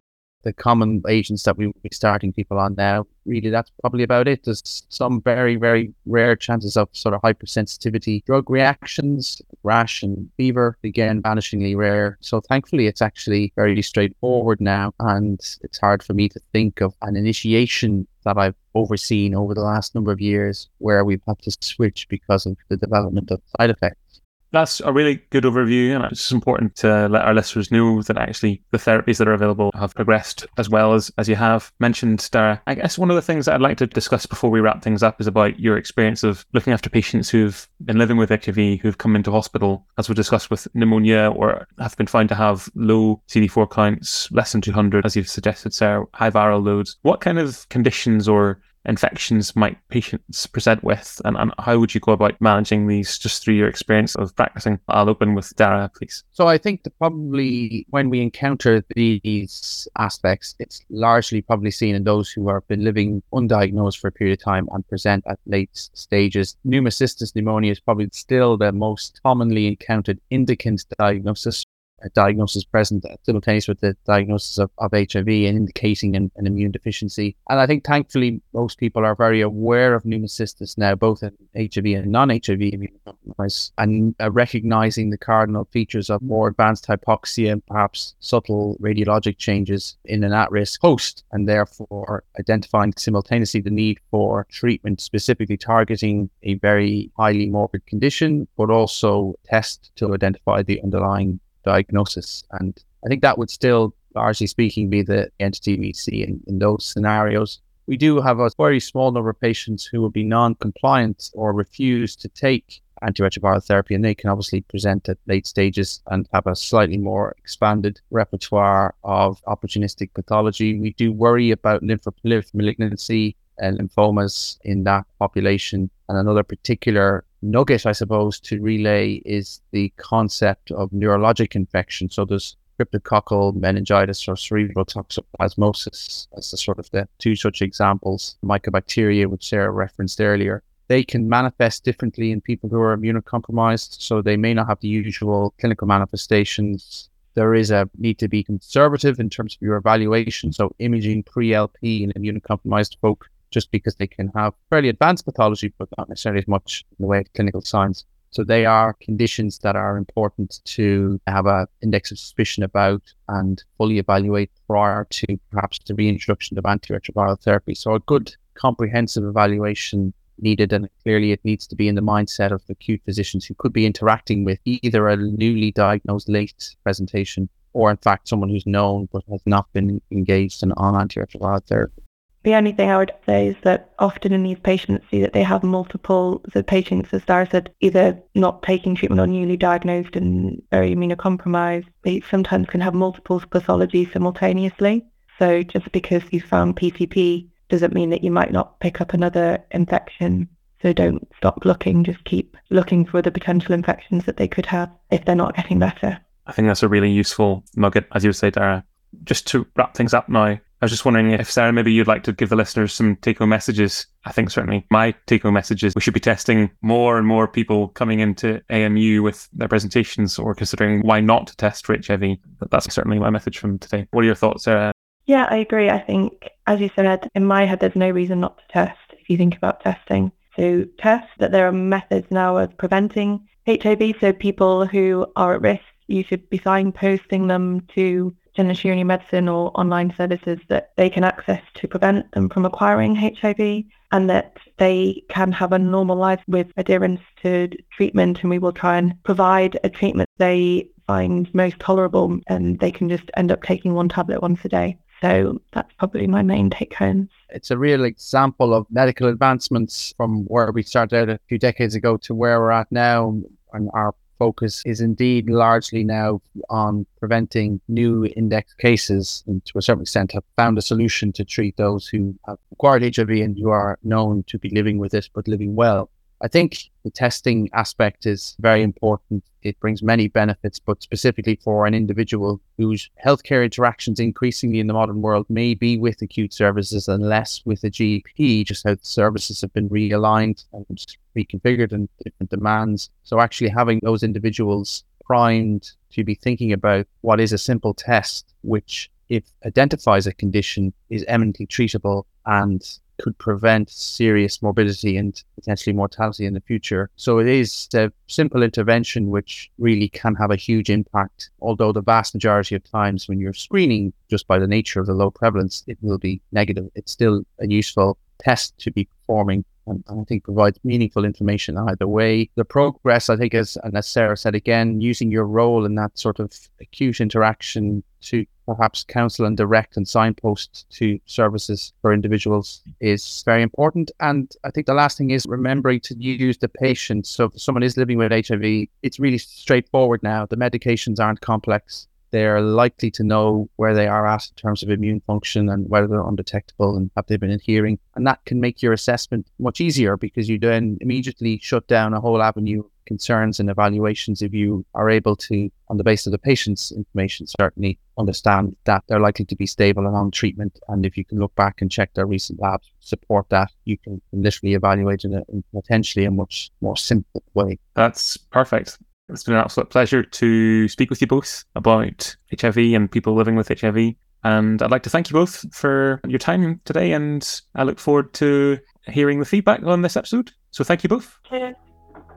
the 0.44 0.54
common 0.54 1.02
agents 1.08 1.44
that 1.44 1.58
we 1.58 1.68
would 1.68 1.82
be 1.82 1.90
starting 1.92 2.34
people 2.34 2.60
on 2.60 2.76
now. 2.76 3.06
Really, 3.26 3.50
that's 3.50 3.72
probably 3.82 4.04
about 4.04 4.28
it. 4.28 4.44
There's 4.44 4.84
some 4.90 5.22
very, 5.22 5.56
very 5.56 5.94
rare 6.06 6.36
chances 6.36 6.76
of 6.76 6.90
sort 6.92 7.16
of 7.16 7.22
hypersensitivity 7.22 8.26
drug 8.26 8.50
reactions, 8.50 9.42
rash 9.64 10.04
and 10.04 10.30
fever, 10.38 10.78
again, 10.84 11.22
vanishingly 11.22 11.76
rare. 11.76 12.18
So 12.22 12.42
thankfully, 12.42 12.88
it's 12.88 13.02
actually 13.02 13.54
very 13.56 13.82
straightforward 13.82 14.60
now. 14.60 14.94
And 15.00 15.40
it's 15.62 15.80
hard 15.80 16.04
for 16.04 16.14
me 16.14 16.30
to 16.30 16.40
think 16.52 16.82
of 16.82 16.94
an 17.02 17.16
initiation 17.16 18.06
that 18.26 18.38
I've 18.38 18.56
overseen 18.76 19.36
over 19.36 19.54
the 19.54 19.62
last 19.62 19.96
number 19.96 20.12
of 20.12 20.22
years 20.22 20.70
where 20.80 21.06
we've 21.06 21.22
had 21.28 21.40
to 21.40 21.56
switch 21.62 22.08
because 22.10 22.46
of 22.46 22.58
the 22.70 22.78
development 22.78 23.32
of 23.32 23.42
side 23.58 23.70
effects. 23.70 24.22
That's 24.54 24.80
a 24.82 24.94
really 24.94 25.20
good 25.32 25.44
overview, 25.46 25.96
and 25.96 26.06
it's 26.06 26.32
important 26.32 26.76
to 26.78 27.10
let 27.10 27.26
our 27.26 27.34
listeners 27.34 27.72
know 27.72 28.04
that 28.04 28.18
actually 28.18 28.62
the 28.70 28.78
therapies 28.78 29.18
that 29.18 29.28
are 29.28 29.34
available 29.34 29.72
have 29.74 29.96
progressed 29.96 30.46
as 30.58 30.70
well 30.70 30.94
as, 30.94 31.12
as 31.18 31.28
you 31.28 31.36
have 31.36 31.74
mentioned, 31.80 32.20
Dáire. 32.20 32.62
I 32.68 32.76
guess 32.76 32.98
one 32.98 33.10
of 33.10 33.16
the 33.16 33.22
things 33.24 33.46
that 33.46 33.56
I'd 33.56 33.62
like 33.62 33.78
to 33.80 33.88
discuss 33.88 34.28
before 34.28 34.52
we 34.52 34.62
wrap 34.62 34.84
things 34.84 35.02
up 35.02 35.20
is 35.20 35.26
about 35.26 35.60
your 35.60 35.76
experience 35.76 36.24
of 36.24 36.46
looking 36.54 36.72
after 36.72 36.88
patients 36.88 37.32
who've 37.32 37.68
been 37.84 37.98
living 37.98 38.18
with 38.18 38.30
HIV, 38.30 38.80
who've 38.80 39.00
come 39.00 39.16
into 39.16 39.32
hospital, 39.32 39.88
as 39.98 40.08
we 40.08 40.14
discussed 40.14 40.52
with 40.52 40.68
pneumonia, 40.76 41.34
or 41.36 41.68
have 41.80 41.98
been 41.98 42.06
found 42.06 42.30
to 42.30 42.36
have 42.36 42.70
low 42.76 43.24
CD4 43.30 43.72
counts, 43.72 44.32
less 44.32 44.52
than 44.52 44.62
200, 44.62 45.04
as 45.04 45.16
you've 45.16 45.28
suggested, 45.28 45.74
Sarah, 45.74 46.06
high 46.14 46.30
viral 46.30 46.64
loads. 46.64 46.98
What 47.02 47.22
kind 47.22 47.40
of 47.40 47.68
conditions 47.70 48.30
or 48.30 48.62
infections 48.86 49.56
might 49.56 49.78
patients 49.90 50.48
present 50.48 50.84
with, 50.84 51.22
and, 51.26 51.38
and 51.38 51.54
how 51.60 51.78
would 51.78 51.94
you 51.94 52.02
go 52.02 52.12
about 52.12 52.40
managing 52.42 52.88
these 52.88 53.18
just 53.18 53.44
through 53.44 53.54
your 53.54 53.68
experience 53.68 54.16
of 54.16 54.36
practicing? 54.36 54.80
I'll 54.88 55.10
open 55.10 55.36
with 55.36 55.56
Dáire, 55.56 55.94
please. 55.94 56.24
So 56.32 56.48
I 56.48 56.58
think 56.58 56.84
that 56.84 56.98
probably 56.98 57.86
when 57.90 58.10
we 58.10 58.22
encounter 58.22 58.84
these 58.96 59.88
aspects, 59.98 60.56
it's 60.60 60.82
largely 60.90 61.42
probably 61.42 61.72
seen 61.72 61.96
in 61.96 62.04
those 62.04 62.30
who 62.32 62.50
have 62.50 62.68
been 62.68 62.84
living 62.84 63.22
undiagnosed 63.34 64.00
for 64.00 64.08
a 64.08 64.12
period 64.12 64.40
of 64.40 64.44
time 64.44 64.68
and 64.72 64.88
present 64.88 65.24
at 65.28 65.40
late 65.46 65.70
stages. 65.74 66.58
Pneumocystis 66.66 67.36
pneumonia 67.36 67.72
is 67.72 67.80
probably 67.80 68.10
still 68.12 68.58
the 68.58 68.72
most 68.72 69.20
commonly 69.24 69.68
encountered 69.68 70.20
indicant 70.32 70.86
diagnosis 70.98 71.66
diagnosis 72.10 72.64
present 72.64 73.06
simultaneous 73.24 73.68
with 73.68 73.80
the 73.80 73.96
diagnosis 74.06 74.58
of, 74.58 74.70
of 74.78 74.92
HIV 74.92 75.28
and 75.28 75.58
indicating 75.58 76.16
an, 76.16 76.32
an, 76.36 76.48
immune 76.48 76.72
deficiency. 76.72 77.36
And 77.50 77.60
I 77.60 77.68
think 77.68 77.84
thankfully 77.84 78.42
most 78.54 78.78
people 78.78 79.06
are 79.06 79.16
very 79.16 79.42
aware 79.42 79.94
of 79.94 80.04
pneumocystis 80.04 80.78
now, 80.78 80.96
both 80.96 81.24
in 81.24 81.32
HIV 81.56 81.86
and 81.86 82.12
non-HIV 82.12 82.60
immunocompromised, 82.60 83.72
and 83.78 84.16
uh, 84.20 84.32
recognizing 84.32 85.10
the 85.10 85.18
cardinal 85.18 85.66
features 85.72 86.10
of 86.10 86.22
more 86.22 86.48
advanced 86.48 86.88
hypoxia 86.88 87.52
and 87.52 87.66
perhaps 87.66 88.16
subtle 88.20 88.78
radiologic 88.82 89.38
changes 89.38 89.98
in 90.06 90.24
an 90.24 90.34
at-risk 90.34 90.82
host, 90.82 91.24
and 91.32 91.48
therefore 91.48 92.24
identifying 92.40 92.94
simultaneously 92.98 93.62
the 93.62 93.70
need 93.70 94.00
for 94.12 94.46
treatment 94.50 95.02
specifically 95.02 95.58
targeting 95.58 96.30
a 96.44 96.56
very 96.56 97.12
highly 97.18 97.50
morbid 97.50 97.86
condition, 97.86 98.48
but 98.58 98.70
also 98.70 99.36
test 99.46 99.92
to 99.96 100.14
identify 100.14 100.62
the 100.62 100.82
underlying 100.82 101.40
diagnosis. 101.64 102.44
And 102.52 102.78
I 103.06 103.10
think 103.10 103.22
that 103.22 103.38
would 103.38 103.50
still, 103.50 103.94
largely 104.16 104.48
speaking, 104.48 104.90
be 104.90 105.02
the 105.02 105.30
entity 105.40 105.78
we 105.78 105.94
see 105.94 106.24
in, 106.24 106.42
in 106.48 106.60
those 106.60 106.86
scenarios. 106.86 107.60
We 107.88 107.98
do 107.98 108.22
have 108.22 108.40
a 108.40 108.50
very 108.58 108.80
small 108.80 109.12
number 109.12 109.30
of 109.30 109.40
patients 109.40 109.86
who 109.86 110.02
will 110.02 110.10
be 110.10 110.24
non 110.24 110.56
compliant 110.56 111.32
or 111.34 111.52
refuse 111.52 112.16
to 112.18 112.30
take 112.30 112.82
antiretroviral 113.04 113.66
therapy, 113.66 113.96
and 113.96 114.04
they 114.04 114.16
can 114.16 114.30
obviously 114.30 114.62
present 114.62 115.10
at 115.10 115.18
late 115.28 115.46
stages 115.46 116.02
and 116.08 116.28
have 116.34 116.48
a 116.48 116.56
slightly 116.56 116.98
more 116.98 117.36
expanded 117.38 118.00
repertoire 118.12 118.96
of 119.04 119.44
opportunistic 119.46 120.14
pathology. 120.14 120.80
We 120.80 120.94
do 120.94 121.12
worry 121.12 121.52
about 121.52 121.84
lymphoproliferative 121.84 122.54
malignancy 122.54 123.36
and 123.60 123.80
lymphomas 123.80 124.58
in 124.64 124.84
that 124.86 125.06
population. 125.20 125.90
And 126.10 126.18
another 126.18 126.44
particular 126.44 127.26
nugget, 127.44 127.86
I 127.86 127.92
suppose, 127.92 128.40
to 128.42 128.62
relay 128.62 129.22
is 129.26 129.62
the 129.72 129.90
concept 129.98 130.72
of 130.72 130.90
neurologic 130.92 131.56
infection. 131.56 132.10
So 132.10 132.26
there's 132.26 132.56
cryptococcal 132.80 133.56
meningitis 133.56 134.28
or 134.28 134.36
cerebral 134.36 134.86
toxoplasmosis 134.86 136.28
as 136.38 136.52
the 136.52 136.58
sort 136.58 136.80
of 136.80 136.90
the 136.92 137.08
two 137.20 137.36
such 137.36 137.62
examples. 137.62 138.38
Mycobacteria, 138.44 139.28
which 139.28 139.48
Sarah 139.48 139.72
referenced 139.72 140.20
earlier. 140.20 140.64
They 140.88 141.04
can 141.04 141.30
manifest 141.30 141.86
differently 141.86 142.32
in 142.32 142.42
people 142.42 142.70
who 142.70 142.80
are 142.80 142.98
immunocompromised, 142.98 144.02
so 144.02 144.22
they 144.22 144.38
may 144.38 144.54
not 144.54 144.68
have 144.68 144.80
the 144.82 144.90
usual 144.90 145.54
clinical 145.60 145.88
manifestations. 145.88 147.10
There 147.36 147.56
is 147.56 147.72
a 147.72 147.90
need 147.98 148.20
to 148.20 148.28
be 148.28 148.44
conservative 148.44 149.20
in 149.20 149.30
terms 149.30 149.56
of 149.56 149.62
your 149.62 149.78
evaluation. 149.78 150.52
So 150.52 150.76
imaging 150.80 151.24
pre-LP 151.24 152.04
in 152.04 152.12
immunocompromised 152.12 152.98
folk 153.00 153.30
just 153.54 153.72
because 153.72 153.96
they 153.96 154.08
can 154.08 154.30
have 154.36 154.54
fairly 154.70 154.90
advanced 154.90 155.26
pathology, 155.26 155.74
but 155.78 155.88
not 155.98 156.10
necessarily 156.10 156.42
as 156.42 156.48
much 156.48 156.84
in 156.92 157.04
the 157.04 157.08
way 157.08 157.20
of 157.20 157.34
clinical 157.34 157.62
signs. 157.62 158.06
So 158.32 158.44
they 158.44 158.66
are 158.66 158.94
conditions 158.94 159.60
that 159.60 159.76
are 159.76 159.96
important 159.96 160.60
to 160.66 161.22
have 161.28 161.46
an 161.46 161.68
index 161.84 162.12
of 162.12 162.18
suspicion 162.18 162.64
about 162.64 163.04
and 163.28 163.64
fully 163.78 164.00
evaluate 164.00 164.50
prior 164.66 165.06
to 165.12 165.40
perhaps 165.52 165.80
the 165.86 165.94
reintroduction 165.94 166.58
of 166.58 166.64
antiretroviral 166.64 167.40
therapy. 167.40 167.76
So 167.76 167.94
a 167.94 168.00
good 168.00 168.36
comprehensive 168.56 169.24
evaluation 169.24 170.14
needed 170.40 170.74
and 170.74 170.90
clearly 171.04 171.32
it 171.32 171.46
needs 171.46 171.68
to 171.68 171.76
be 171.76 171.88
in 171.88 171.94
the 171.94 172.02
mindset 172.02 172.52
of 172.52 172.66
the 172.66 172.74
acute 172.74 173.02
physicians 173.06 173.46
who 173.46 173.54
could 173.54 173.72
be 173.72 173.86
interacting 173.86 174.44
with 174.44 174.60
either 174.66 175.08
a 175.08 175.16
newly 175.16 175.72
diagnosed 175.72 176.28
late 176.28 176.76
presentation 176.84 177.48
or 177.74 177.92
in 177.92 177.98
fact 177.98 178.28
someone 178.28 178.50
who's 178.50 178.66
known 178.66 179.08
but 179.12 179.24
has 179.30 179.42
not 179.46 179.72
been 179.74 180.02
engaged 180.12 180.64
in 180.64 180.72
on 180.74 180.94
antiretroviral 180.96 181.64
therapy. 181.66 182.03
The 182.44 182.56
only 182.56 182.74
thing 182.74 182.90
I 182.90 182.98
would 182.98 183.14
say 183.26 183.48
is 183.48 183.56
that 183.64 183.92
often 184.00 184.34
in 184.34 184.44
these 184.44 184.60
patients 184.60 185.06
see 185.10 185.22
that 185.22 185.32
they 185.32 185.44
have 185.44 185.64
multiple, 185.64 186.42
the 186.54 186.62
patients, 186.62 187.14
as 187.14 187.24
Dáire 187.24 187.50
said, 187.50 187.74
either 187.80 188.22
not 188.36 188.64
taking 188.64 188.96
treatment 188.96 189.22
or 189.22 189.28
newly 189.28 189.56
diagnosed 189.56 190.18
and 190.18 190.62
very 190.70 190.94
immunocompromised. 190.94 191.88
They 192.04 192.22
sometimes 192.30 192.68
can 192.68 192.82
have 192.82 192.94
multiple 192.94 193.40
pathologies 193.40 194.12
simultaneously. 194.12 195.06
So 195.40 195.64
just 195.64 195.90
because 195.94 196.24
you 196.32 196.42
found 196.42 196.76
PCP 196.76 197.48
doesn't 197.70 197.94
mean 197.94 198.10
that 198.10 198.24
you 198.26 198.32
might 198.32 198.52
not 198.52 198.78
pick 198.82 199.00
up 199.00 199.14
another 199.14 199.64
infection. 199.72 200.50
So 200.82 200.92
don't 200.92 201.26
stop 201.38 201.64
looking, 201.64 202.04
just 202.04 202.26
keep 202.26 202.58
looking 202.70 203.06
for 203.06 203.22
the 203.22 203.32
potential 203.32 203.74
infections 203.74 204.26
that 204.26 204.36
they 204.36 204.50
could 204.50 204.66
have 204.66 204.92
if 205.12 205.24
they're 205.24 205.34
not 205.34 205.56
getting 205.56 205.80
better. 205.80 206.20
I 206.46 206.52
think 206.52 206.68
that's 206.68 206.84
a 206.84 206.90
really 206.90 207.10
useful 207.10 207.64
nugget, 207.78 208.06
as 208.12 208.26
you 208.26 208.34
say, 208.34 208.52
Dáire. 208.52 208.84
Just 209.24 209.48
to 209.48 209.66
wrap 209.78 209.96
things 209.96 210.14
up 210.14 210.28
now, 210.28 210.60
I 210.84 210.86
was 210.86 210.92
just 210.92 211.06
wondering 211.06 211.32
if 211.32 211.50
Sarah, 211.50 211.72
maybe 211.72 211.94
you'd 211.94 212.10
like 212.10 212.24
to 212.24 212.34
give 212.34 212.50
the 212.50 212.58
listeners 212.58 212.94
some 212.94 213.16
take-home 213.16 213.48
messages. 213.48 214.06
I 214.26 214.34
think 214.34 214.52
certainly 214.52 214.86
my 214.90 215.16
take-home 215.28 215.54
message 215.54 215.82
is 215.82 215.96
we 215.96 216.02
should 216.02 216.14
be 216.14 216.20
testing 216.20 216.70
more 216.82 217.18
and 217.18 217.26
more 217.26 217.48
people 217.48 217.88
coming 217.88 218.20
into 218.20 218.62
AMU 218.70 219.22
with 219.22 219.48
their 219.54 219.70
presentations 219.70 220.38
or 220.38 220.54
considering 220.54 221.00
why 221.04 221.22
not 221.22 221.48
to 221.48 221.56
test 221.56 221.86
for 221.86 221.96
HIV. 221.96 222.36
That's 222.70 222.94
certainly 222.94 223.18
my 223.18 223.30
message 223.30 223.60
from 223.60 223.80
today. 223.80 224.10
What 224.12 224.24
are 224.24 224.26
your 224.26 224.36
thoughts, 224.36 224.66
Sarah? 224.66 224.92
Yeah, 225.26 225.48
I 225.50 225.56
agree. 225.56 225.90
I 225.90 226.00
think, 226.00 226.50
as 226.68 226.82
you 226.82 226.90
said, 226.98 227.30
in 227.34 227.46
my 227.46 227.66
head, 227.66 227.80
there's 227.80 227.96
no 227.96 228.10
reason 228.10 228.42
not 228.42 228.58
to 228.58 228.64
test 228.68 229.00
if 229.14 229.30
you 229.30 229.38
think 229.38 229.56
about 229.56 229.80
testing. 229.80 230.34
So, 230.58 230.84
test 231.00 231.30
that 231.40 231.54
there 231.54 231.66
are 231.66 231.72
methods 231.72 232.28
now 232.30 232.58
of 232.58 232.78
preventing 232.78 233.48
HIV. 233.68 234.16
So, 234.20 234.34
people 234.34 234.86
who 234.86 235.28
are 235.38 235.54
at 235.54 235.62
risk, 235.62 235.84
you 236.08 236.26
should 236.26 236.50
be 236.50 236.60
signposting 236.60 237.48
them 237.48 237.88
to 237.96 238.36
GU 238.58 239.06
medicine 239.06 239.48
or 239.50 239.72
online 239.80 240.14
services 240.16 240.60
that 240.70 240.92
they 240.98 241.10
can 241.10 241.24
access 241.24 241.62
to 241.76 241.88
prevent 241.88 242.32
them 242.32 242.50
from 242.50 242.66
acquiring 242.66 243.16
HIV 243.16 243.84
and 244.12 244.30
that 244.30 244.58
they 244.78 245.24
can 245.30 245.52
have 245.52 245.72
a 245.72 245.80
normal 245.80 246.16
life 246.16 246.42
with 246.48 246.68
adherence 246.78 247.22
to 247.42 247.70
treatment 247.92 248.42
and 248.42 248.50
we 248.50 248.60
will 248.60 248.72
try 248.72 248.98
and 248.98 249.22
provide 249.24 249.80
a 249.84 249.90
treatment 249.90 250.30
they 250.38 250.90
find 251.08 251.54
most 251.54 251.80
tolerable 251.80 252.40
and 252.48 252.80
they 252.80 252.92
can 252.92 253.10
just 253.10 253.30
end 253.36 253.52
up 253.52 253.64
taking 253.64 253.94
one 253.94 254.10
tablet 254.10 254.42
once 254.42 254.64
a 254.64 254.70
day. 254.70 254.98
So 255.22 255.62
that's 255.72 255.92
probably 255.98 256.28
my 256.28 256.42
main 256.42 256.70
take 256.70 256.94
home. 256.94 257.30
It's 257.50 257.72
a 257.72 257.78
real 257.78 258.04
example 258.04 258.74
of 258.74 258.86
medical 258.90 259.28
advancements 259.28 260.14
from 260.18 260.44
where 260.46 260.72
we 260.72 260.84
started 260.84 261.16
out 261.16 261.30
a 261.30 261.40
few 261.48 261.58
decades 261.58 261.96
ago 261.96 262.18
to 262.18 262.36
where 262.36 262.60
we're 262.60 262.72
at 262.72 262.92
now. 262.92 263.42
And 263.72 263.90
our 263.94 264.14
focus 264.40 264.82
is 264.86 265.02
indeed 265.02 265.50
largely 265.50 266.04
now 266.04 266.42
on 266.70 267.06
preventing 267.20 267.80
new 267.88 268.26
index 268.36 268.74
cases 268.74 269.44
and 269.48 269.64
to 269.66 269.78
a 269.78 269.82
certain 269.82 270.02
extent 270.02 270.32
have 270.32 270.44
found 270.56 270.78
a 270.78 270.82
solution 270.82 271.32
to 271.34 271.46
treat 271.46 271.78
those 271.78 272.08
who 272.08 272.36
have 272.48 272.58
acquired 272.72 273.04
HIV 273.16 273.30
and 273.30 273.58
who 273.58 273.70
are 273.70 273.98
known 274.04 274.44
to 274.48 274.58
be 274.58 274.70
living 274.70 274.98
with 274.98 275.14
it 275.14 275.30
but 275.34 275.48
living 275.48 275.76
well. 275.76 276.10
I 276.42 276.48
think 276.48 276.90
the 277.04 277.12
testing 277.12 277.70
aspect 277.74 278.26
is 278.26 278.56
very 278.60 278.84
important. 278.84 279.44
It 279.64 279.80
brings 279.80 280.04
many 280.04 280.28
benefits, 280.28 280.78
but 280.78 281.02
specifically 281.02 281.60
for 281.64 281.86
an 281.86 281.94
individual 281.94 282.60
whose 282.78 283.10
healthcare 283.26 283.64
interactions 283.64 284.20
increasingly 284.20 284.80
in 284.80 284.88
the 284.88 284.94
modern 284.94 285.22
world 285.22 285.46
may 285.50 285.74
be 285.74 285.98
with 285.98 286.22
acute 286.22 286.54
services 286.54 287.08
and 287.08 287.24
less 287.24 287.62
with 287.66 287.84
a 287.84 287.90
GP, 287.90 288.66
just 288.66 288.84
how 288.86 288.96
the 288.96 289.06
services 289.06 289.62
have 289.62 289.74
been 289.74 289.90
realigned 289.90 290.66
and 290.74 291.06
reconfigured 291.36 291.94
and 291.94 292.10
different 292.24 292.50
demands. 292.50 293.10
So 293.24 293.40
actually 293.40 293.70
having 293.70 294.00
those 294.04 294.22
individuals 294.22 295.04
primed 295.24 295.92
to 296.12 296.24
be 296.24 296.36
thinking 296.36 296.74
about 296.74 297.08
what 297.22 297.40
is 297.40 297.54
a 297.54 297.58
simple 297.58 297.94
test, 297.94 298.54
which 298.62 299.10
if 299.30 299.46
identifies 299.66 300.28
a 300.28 300.34
condition 300.34 300.94
is 301.10 301.24
eminently 301.28 301.66
treatable 301.66 302.26
and 302.46 303.00
could 303.24 303.38
prevent 303.38 303.90
serious 303.90 304.62
morbidity 304.62 305.16
and 305.16 305.42
potentially 305.56 305.94
mortality 305.94 306.46
in 306.46 306.54
the 306.54 306.60
future. 306.60 307.10
So 307.16 307.40
it 307.40 307.48
is 307.48 307.88
a 307.94 308.12
simple 308.28 308.62
intervention 308.62 309.30
which 309.30 309.72
really 309.78 310.10
can 310.10 310.36
have 310.36 310.52
a 310.52 310.58
huge 310.58 310.90
impact. 310.90 311.50
Although 311.62 311.94
the 311.94 312.02
vast 312.02 312.34
majority 312.34 312.76
of 312.76 312.84
times 312.84 313.30
when 313.30 313.40
you're 313.40 313.54
screening, 313.54 314.12
just 314.30 314.46
by 314.46 314.60
the 314.60 314.68
nature 314.68 315.00
of 315.00 315.08
the 315.08 315.14
low 315.14 315.32
prevalence, 315.32 315.86
it 315.88 315.98
will 316.02 316.18
be 316.18 316.42
negative. 316.52 316.90
It's 316.96 317.14
still 317.14 317.44
a 317.62 317.68
useful 317.68 318.18
test 318.40 318.78
to 318.80 318.92
be 318.92 319.06
performing 319.06 319.64
and, 319.88 320.04
I 320.10 320.24
think 320.26 320.44
provides 320.44 320.80
meaningful 320.84 321.26
information 321.26 321.78
either 321.78 322.08
way. 322.08 322.50
The 322.56 322.66
progress, 322.66 323.30
I 323.30 323.36
think, 323.36 323.54
is, 323.54 323.78
and 323.84 323.96
as 323.96 324.08
Sarah 324.08 324.38
said 324.38 324.56
again, 324.56 325.02
using 325.02 325.32
your 325.32 325.46
role 325.46 325.86
in 325.86 325.96
that 325.96 326.18
sort 326.18 326.40
of 326.40 326.54
acute 326.82 327.20
interaction 327.20 328.04
to 328.22 328.46
perhaps 328.66 329.04
counsel 329.04 329.46
and 329.46 329.58
direct 329.58 329.98
and 329.98 330.08
signpost 330.08 330.86
to 330.90 331.20
services 331.26 331.92
for 332.02 332.14
individuals 332.14 332.82
is 333.02 333.44
very 333.46 333.62
important. 333.62 334.12
And 334.22 334.50
I 334.64 334.72
think 334.72 334.88
the 334.88 334.94
last 334.94 335.18
thing 335.18 335.32
is 335.32 335.46
remembering 335.46 336.00
to 336.02 336.16
use 336.16 336.58
the 336.58 336.70
patient. 336.70 337.28
So 337.28 337.46
if 337.46 337.62
someone 337.62 337.84
is 337.84 337.98
living 337.98 338.18
with 338.18 338.32
HIV, 338.32 338.88
it's 339.02 339.20
really 339.20 339.38
straightforward 339.38 340.24
now. 340.24 340.46
The 340.46 340.56
medications 340.56 341.20
aren't 341.20 341.42
complex 341.42 342.08
they're 342.34 342.62
likely 342.62 343.12
to 343.12 343.24
know 343.24 343.70
where 343.76 343.94
they 343.94 344.08
are 344.08 344.26
at 344.26 344.50
in 344.50 344.56
terms 344.56 344.82
of 344.82 344.90
immune 344.90 345.22
function 345.28 345.70
and 345.70 345.88
whether 345.88 346.08
they're 346.08 346.28
undetectable 346.28 346.98
and 346.98 347.12
have 347.16 347.28
they 347.28 347.38
been 347.38 347.52
adhering. 347.52 348.00
And 348.16 348.26
that 348.26 348.44
can 348.46 348.60
make 348.60 348.82
your 348.82 348.92
assessment 348.92 349.48
much 349.60 349.80
easier 349.80 350.18
because 350.18 350.50
you 350.50 350.58
then 350.58 350.98
immediately 351.00 351.60
shut 351.62 351.88
down 351.88 352.16
a 352.16 352.20
whole 352.20 352.42
avenue 352.42 352.80
of 352.80 352.88
concerns 353.06 353.60
and 353.60 353.70
evaluations 353.70 354.42
if 354.42 354.52
you 354.52 354.84
are 354.96 355.12
able 355.12 355.36
to, 355.36 355.70
on 355.90 355.98
the 355.98 356.04
basis 356.04 356.26
of 356.26 356.32
the 356.32 356.40
patient's 356.40 356.92
information, 356.92 357.46
certainly 357.46 358.00
understand 358.18 358.76
that 358.86 359.04
they're 359.08 359.20
likely 359.20 359.46
to 359.46 359.56
be 359.56 359.68
stable 359.68 360.08
and 360.08 360.16
on 360.16 360.32
treatment. 360.32 360.80
And 360.88 361.06
if 361.06 361.16
you 361.16 361.26
can 361.26 361.38
look 361.38 361.54
back 361.54 361.82
and 361.82 361.92
check 361.92 362.16
their 362.16 362.26
recent 362.26 362.60
labs, 362.60 362.92
support 363.00 363.48
that, 363.50 363.72
you 363.86 364.00
can 364.00 364.20
literally 364.32 364.74
evaluate 364.74 365.24
in, 365.24 365.36
a, 365.36 365.44
in 365.50 365.64
potentially 365.72 366.26
a 366.26 366.32
much 366.32 366.72
more 366.82 366.98
simple 366.98 367.44
way. 367.54 367.78
That's 367.94 368.38
perfect. 368.38 368.98
It's 369.30 369.44
been 369.44 369.56
an 369.56 369.62
absolute 369.62 369.90
pleasure 369.90 370.24
to 370.24 370.88
speak 370.88 371.10
with 371.10 371.22
you 371.22 371.28
both 371.28 371.64
about 371.76 372.36
HIV 372.60 372.78
and 372.78 373.12
people 373.12 373.36
living 373.36 373.56
with 373.56 373.68
HIV. 373.68 374.14
And 374.44 374.82
I'd 374.82 374.92
like 374.92 375.04
to 375.04 375.10
thank 375.10 375.30
you 375.30 375.34
both 375.34 375.66
for 375.74 376.20
your 376.28 376.40
time 376.40 376.82
today. 376.86 377.14
And 377.14 377.62
I 377.76 377.84
look 377.84 378.00
forward 378.00 378.34
to 378.36 378.78
hearing 379.08 379.40
the 379.40 379.46
feedback 379.46 379.82
on 379.84 380.02
this 380.02 380.18
episode. 380.18 380.52
So 380.72 380.84
thank 380.84 381.04
you 381.04 381.10
both. 381.10 381.40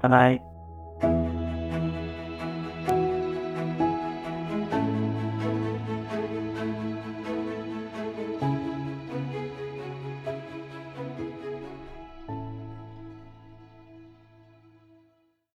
Bye 0.02 0.08
bye. 0.08 0.55